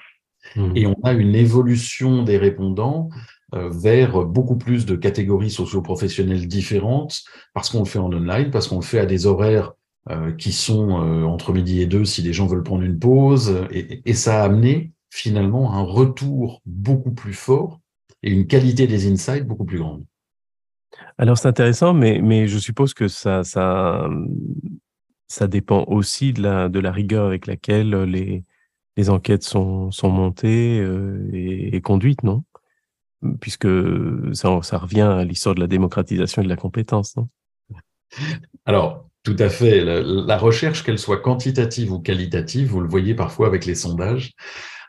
Mmh. 0.56 0.72
Et 0.76 0.86
on 0.86 0.96
a 1.02 1.12
une 1.12 1.34
évolution 1.34 2.22
des 2.22 2.38
répondants 2.38 3.10
euh, 3.54 3.68
vers 3.68 4.24
beaucoup 4.24 4.56
plus 4.56 4.86
de 4.86 4.94
catégories 4.94 5.50
socio-professionnelles 5.50 6.46
différentes, 6.46 7.22
parce 7.52 7.68
qu'on 7.68 7.80
le 7.80 7.84
fait 7.84 7.98
en 7.98 8.12
online, 8.12 8.50
parce 8.52 8.68
qu'on 8.68 8.76
le 8.76 8.84
fait 8.84 9.00
à 9.00 9.06
des 9.06 9.26
horaires 9.26 9.72
euh, 10.08 10.30
qui 10.32 10.52
sont 10.52 11.02
euh, 11.02 11.24
entre 11.24 11.52
midi 11.52 11.80
et 11.80 11.86
deux 11.86 12.04
si 12.04 12.22
les 12.22 12.32
gens 12.32 12.46
veulent 12.46 12.62
prendre 12.62 12.84
une 12.84 13.00
pause. 13.00 13.66
Et, 13.72 14.02
et, 14.08 14.14
ça 14.14 14.40
a 14.40 14.44
amené 14.44 14.92
finalement 15.10 15.74
un 15.74 15.82
retour 15.82 16.62
beaucoup 16.64 17.10
plus 17.10 17.32
fort 17.32 17.80
et 18.22 18.30
une 18.30 18.46
qualité 18.46 18.86
des 18.86 19.10
insights 19.10 19.46
beaucoup 19.46 19.64
plus 19.64 19.78
grande. 19.78 20.04
Alors 21.18 21.36
c'est 21.36 21.48
intéressant, 21.48 21.92
mais, 21.92 22.20
mais 22.22 22.46
je 22.46 22.58
suppose 22.58 22.94
que 22.94 23.08
ça, 23.08 23.42
ça, 23.42 24.08
ça 25.26 25.48
dépend 25.48 25.84
aussi 25.88 26.32
de 26.32 26.42
la, 26.42 26.68
de 26.68 26.78
la 26.78 26.92
rigueur 26.92 27.26
avec 27.26 27.46
laquelle 27.46 27.90
les, 28.04 28.44
les 29.00 29.10
enquêtes 29.10 29.42
sont, 29.42 29.90
sont 29.90 30.10
montées 30.10 30.78
euh, 30.78 31.28
et, 31.32 31.80
conduites, 31.80 32.22
non? 32.22 32.44
Puisque 33.40 33.68
ça, 34.32 34.58
ça, 34.62 34.78
revient 34.78 35.00
à 35.00 35.24
l'histoire 35.24 35.54
de 35.54 35.60
la 35.60 35.66
démocratisation 35.66 36.42
et 36.42 36.44
de 36.44 36.50
la 36.50 36.56
compétence, 36.56 37.16
non? 37.16 37.28
Alors, 38.66 39.06
tout 39.22 39.36
à 39.38 39.48
fait. 39.48 39.82
La, 39.84 40.38
recherche, 40.38 40.82
qu'elle 40.82 40.98
soit 40.98 41.20
quantitative 41.20 41.92
ou 41.92 42.00
qualitative, 42.00 42.68
vous 42.68 42.80
le 42.80 42.88
voyez 42.88 43.14
parfois 43.14 43.46
avec 43.46 43.66
les 43.66 43.74
sondages, 43.74 44.32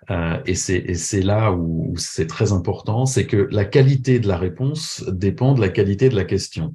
euh, 0.09 0.39
et 0.45 0.55
c'est 0.55 1.21
là 1.21 1.51
où, 1.51 1.93
c'est 1.97 2.27
très 2.27 2.51
important, 2.51 3.05
c'est 3.05 3.27
que 3.27 3.47
la 3.51 3.65
qualité 3.65 4.19
de 4.19 4.27
la 4.27 4.37
réponse 4.37 5.03
dépend 5.07 5.53
de 5.53 5.61
la 5.61 5.69
qualité 5.69 6.09
de 6.09 6.15
la 6.15 6.25
question. 6.25 6.73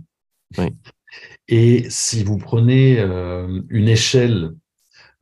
Et 1.49 1.87
si 1.89 2.25
vous 2.25 2.39
prenez 2.39 2.99
euh, 2.99 3.61
une 3.69 3.89
échelle 3.89 4.53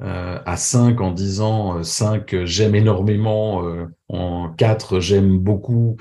euh, 0.02 0.40
à 0.44 0.56
5 0.56 1.00
en 1.00 1.12
disant 1.12 1.82
5 1.84 2.34
euh, 2.34 2.46
j'aime 2.46 2.74
énormément, 2.74 3.64
euh, 3.64 3.86
en 4.08 4.50
4 4.50 4.98
j'aime 4.98 5.38
beaucoup, 5.38 5.96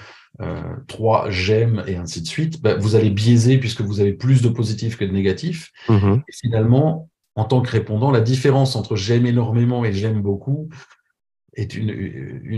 3 0.88 1.30
j'aime 1.30 1.84
et 1.88 1.96
ainsi 1.96 2.22
de 2.22 2.28
suite, 2.28 2.60
bah, 2.62 2.76
vous 2.76 2.96
allez 2.96 3.12
biaiser 3.12 3.60
puisque 3.60 3.82
vous 3.82 4.00
avez 4.00 4.14
plus 4.14 4.42
de 4.42 4.50
positifs 4.50 4.98
que 4.98 5.06
de 5.06 5.12
négatifs. 5.12 5.72
Mmh 5.88 6.16
et 6.28 6.32
finalement, 6.32 7.10
en 7.36 7.46
tant 7.46 7.62
que 7.62 7.70
répondant, 7.70 8.12
la 8.12 8.20
différence 8.20 8.76
entre 8.76 8.96
j'aime 8.96 9.28
énormément 9.28 9.86
et 9.86 9.94
j'aime 9.94 10.22
beaucoup 10.22 10.70
est 11.56 11.76
une, 11.76 11.92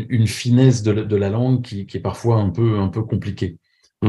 une, 0.09 0.25
finesse 0.25 0.81
de, 0.81 0.93
de, 0.93 1.15
la 1.17 1.29
langue 1.29 1.61
qui, 1.61 1.85
qui, 1.85 1.97
est 1.97 2.01
parfois 2.01 2.37
un 2.37 2.49
peu, 2.49 2.79
un 2.79 2.87
peu 2.87 3.03
compliquée. 3.03 3.57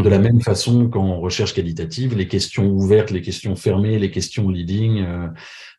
De 0.03 0.11
la 0.11 0.19
mhm. 0.19 0.25
même 0.25 0.41
façon 0.41 0.89
qu'en 0.89 1.21
recherche 1.21 1.55
qualitative, 1.55 2.15
les 2.15 2.29
questions 2.29 2.69
ouvertes, 2.69 3.11
les 3.11 3.23
questions 3.23 3.57
fermées, 3.57 3.99
les 3.99 4.11
questions 4.11 4.49
leading, 4.51 5.03
euh, 5.03 5.29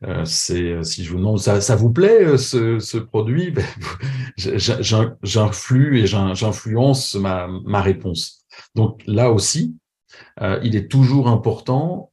euh, 0.05 0.25
c'est 0.25 0.83
si 0.83 1.03
je 1.03 1.11
vous 1.11 1.17
demande 1.17 1.39
ça, 1.39 1.61
ça 1.61 1.75
vous 1.75 1.91
plaît 1.91 2.23
euh, 2.23 2.37
ce, 2.37 2.79
ce 2.79 2.97
produit, 2.97 3.51
ben, 3.51 3.63
j'influe 5.21 5.99
et 5.99 6.07
j'influence 6.07 7.13
ma, 7.13 7.47
ma 7.65 7.81
réponse. 7.81 8.45
Donc 8.73 9.03
là 9.05 9.31
aussi, 9.31 9.75
il 10.63 10.75
est 10.75 10.89
toujours 10.89 11.27
important 11.27 12.11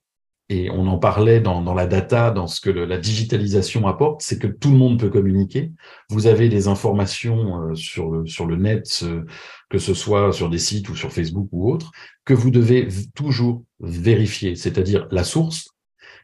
et 0.50 0.70
on 0.70 0.87
en 0.87 0.98
parlait 0.98 1.40
dans, 1.40 1.62
dans, 1.62 1.72
la 1.72 1.87
data, 1.87 2.30
dans 2.30 2.46
ce 2.46 2.61
que 2.61 2.68
la 2.68 2.98
digitalisation 2.98 3.87
apporte, 3.87 4.20
c'est 4.20 4.38
que 4.38 4.46
tout 4.46 4.70
le 4.70 4.76
monde 4.76 5.00
peut 5.00 5.09
communiquer. 5.09 5.72
Vous 6.11 6.26
avez 6.26 6.50
des 6.50 6.68
informations 6.68 7.62
euh, 7.62 7.74
sur, 7.74 8.11
le, 8.11 8.26
sur 8.26 8.44
le 8.44 8.57
net, 8.57 9.00
euh, 9.04 9.24
que 9.70 9.78
ce 9.78 9.94
soit 9.94 10.33
sur 10.33 10.50
des 10.50 10.59
sites 10.59 10.90
ou 10.90 10.96
sur 10.96 11.12
Facebook 11.12 11.48
ou 11.52 11.72
autres, 11.72 11.92
que 12.26 12.35
vous 12.35 12.50
devez 12.50 12.88
toujours 13.14 13.64
vérifier, 13.80 14.54
c'est-à-dire 14.54 15.09
la 15.11 15.24
source, 15.24 15.70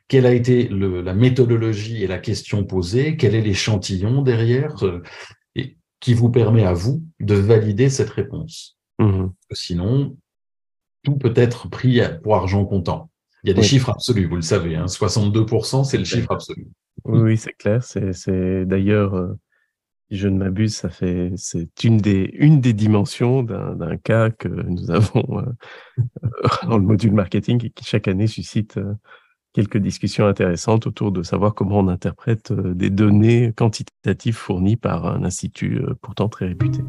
quelle 0.06 0.26
a 0.26 0.34
été 0.34 0.68
le, 0.68 1.00
la 1.00 1.14
méthodologie 1.14 2.04
et 2.04 2.06
la 2.06 2.18
question 2.18 2.64
posée, 2.64 3.16
quel 3.16 3.34
est 3.34 3.40
l'échantillon 3.40 4.20
derrière, 4.20 4.84
euh, 4.84 5.02
et 5.54 5.78
qui 5.98 6.12
vous 6.12 6.30
permet 6.30 6.64
à 6.64 6.74
vous 6.74 7.02
de 7.20 7.34
valider 7.34 7.88
cette 7.88 8.10
réponse. 8.10 8.76
Mmh 8.98 9.28
Sinon, 9.52 10.16
tout 11.04 11.16
peut 11.16 11.32
être 11.36 11.70
pris 11.70 12.00
pour 12.22 12.36
argent 12.36 12.66
comptant. 12.66 13.10
Il 13.44 13.48
y 13.48 13.50
a 13.52 13.54
des 13.54 13.62
chiffres 13.62 13.90
absolus, 13.90 14.26
vous 14.26 14.36
le 14.36 14.42
savez. 14.42 14.76
Hein. 14.76 14.86
62%, 14.86 15.84
c'est 15.84 15.98
le 15.98 16.04
chiffre 16.04 16.32
absolu. 16.32 16.68
Oui, 17.04 17.36
c'est 17.36 17.52
clair. 17.52 17.82
C'est 17.82 18.66
d'ailleurs, 18.66 19.14
euh, 19.14 19.38
si 20.10 20.18
je 20.18 20.28
ne 20.28 20.36
m'abuse, 20.36 20.76
ça 20.76 20.90
fait 20.90 21.32
c'est 21.36 21.84
une 21.84 21.98
des 21.98 22.30
une 22.34 22.60
des 22.60 22.72
dimensions 22.72 23.42
d'un 23.42 23.96
cas 23.96 24.30
que 24.30 24.48
nous 24.48 24.90
avons 24.90 25.40
euh, 25.40 25.44
dans 26.66 26.78
le 26.78 26.84
module 26.84 27.12
marketing 27.12 27.64
et 27.64 27.70
qui 27.70 27.84
chaque 27.84 28.08
année 28.08 28.26
suscite 28.26 28.76
euh, 28.76 28.94
quelques 29.52 29.78
discussions 29.78 30.26
intéressantes 30.26 30.86
autour 30.86 31.12
de 31.12 31.22
savoir 31.22 31.54
comment 31.54 31.78
on 31.78 31.88
interprète 31.88 32.50
euh, 32.50 32.74
des 32.74 32.90
données 32.90 33.52
quantitatives 33.56 34.36
fournies 34.36 34.76
par 34.76 35.06
un 35.06 35.24
institut 35.24 35.78
euh, 35.78 35.94
pourtant 36.00 36.28
très 36.28 36.46
réputé. 36.46 36.80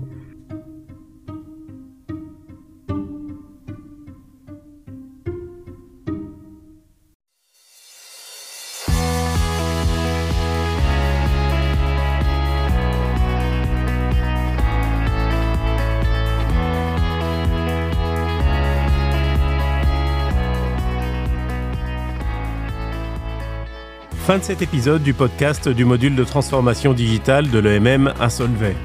Fin 24.32 24.38
de 24.38 24.44
cet 24.44 24.62
épisode 24.62 25.04
du 25.04 25.14
podcast 25.14 25.68
du 25.68 25.84
module 25.84 26.16
de 26.16 26.24
transformation 26.24 26.94
digitale 26.94 27.50
de 27.50 27.60
l'EMM 27.60 28.14
à 28.18 28.30
Solvay. 28.30 28.78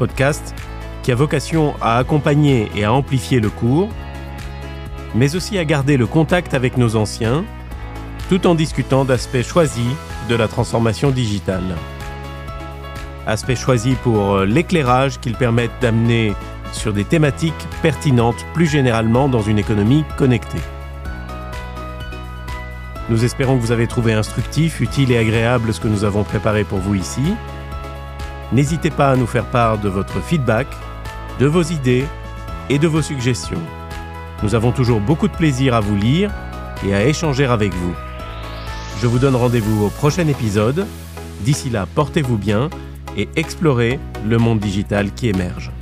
Podcast 0.00 0.52
qui 1.04 1.12
a 1.12 1.14
vocation 1.14 1.76
à 1.80 1.96
accompagner 1.96 2.68
et 2.74 2.82
à 2.82 2.92
amplifier 2.92 3.38
le 3.38 3.50
cours, 3.50 3.88
mais 5.14 5.36
aussi 5.36 5.58
à 5.58 5.64
garder 5.64 5.96
le 5.96 6.08
contact 6.08 6.54
avec 6.54 6.76
nos 6.76 6.96
anciens, 6.96 7.44
tout 8.28 8.48
en 8.48 8.56
discutant 8.56 9.04
d'aspects 9.04 9.42
choisis 9.42 9.92
de 10.28 10.34
la 10.34 10.48
transformation 10.48 11.12
digitale. 11.12 11.76
Aspects 13.28 13.54
choisis 13.54 13.94
pour 14.02 14.40
l'éclairage 14.40 15.20
qu'ils 15.20 15.36
permettent 15.36 15.80
d'amener 15.80 16.34
sur 16.72 16.92
des 16.92 17.04
thématiques 17.04 17.68
pertinentes 17.80 18.44
plus 18.54 18.66
généralement 18.66 19.28
dans 19.28 19.42
une 19.42 19.60
économie 19.60 20.02
connectée. 20.16 20.58
Nous 23.10 23.24
espérons 23.24 23.56
que 23.56 23.62
vous 23.62 23.72
avez 23.72 23.86
trouvé 23.86 24.12
instructif, 24.12 24.80
utile 24.80 25.12
et 25.12 25.18
agréable 25.18 25.72
ce 25.72 25.80
que 25.80 25.88
nous 25.88 26.04
avons 26.04 26.24
préparé 26.24 26.64
pour 26.64 26.78
vous 26.78 26.94
ici. 26.94 27.22
N'hésitez 28.52 28.90
pas 28.90 29.10
à 29.10 29.16
nous 29.16 29.26
faire 29.26 29.46
part 29.46 29.78
de 29.78 29.88
votre 29.88 30.20
feedback, 30.20 30.66
de 31.38 31.46
vos 31.46 31.62
idées 31.62 32.04
et 32.68 32.78
de 32.78 32.86
vos 32.86 33.02
suggestions. 33.02 33.62
Nous 34.42 34.54
avons 34.54 34.72
toujours 34.72 35.00
beaucoup 35.00 35.28
de 35.28 35.36
plaisir 35.36 35.74
à 35.74 35.80
vous 35.80 35.96
lire 35.96 36.30
et 36.86 36.94
à 36.94 37.04
échanger 37.06 37.46
avec 37.46 37.72
vous. 37.74 37.94
Je 39.00 39.06
vous 39.06 39.18
donne 39.18 39.36
rendez-vous 39.36 39.86
au 39.86 39.90
prochain 39.90 40.26
épisode. 40.28 40.86
D'ici 41.40 41.70
là, 41.70 41.86
portez-vous 41.94 42.36
bien 42.36 42.68
et 43.16 43.28
explorez 43.36 43.98
le 44.26 44.38
monde 44.38 44.60
digital 44.60 45.12
qui 45.12 45.28
émerge. 45.28 45.72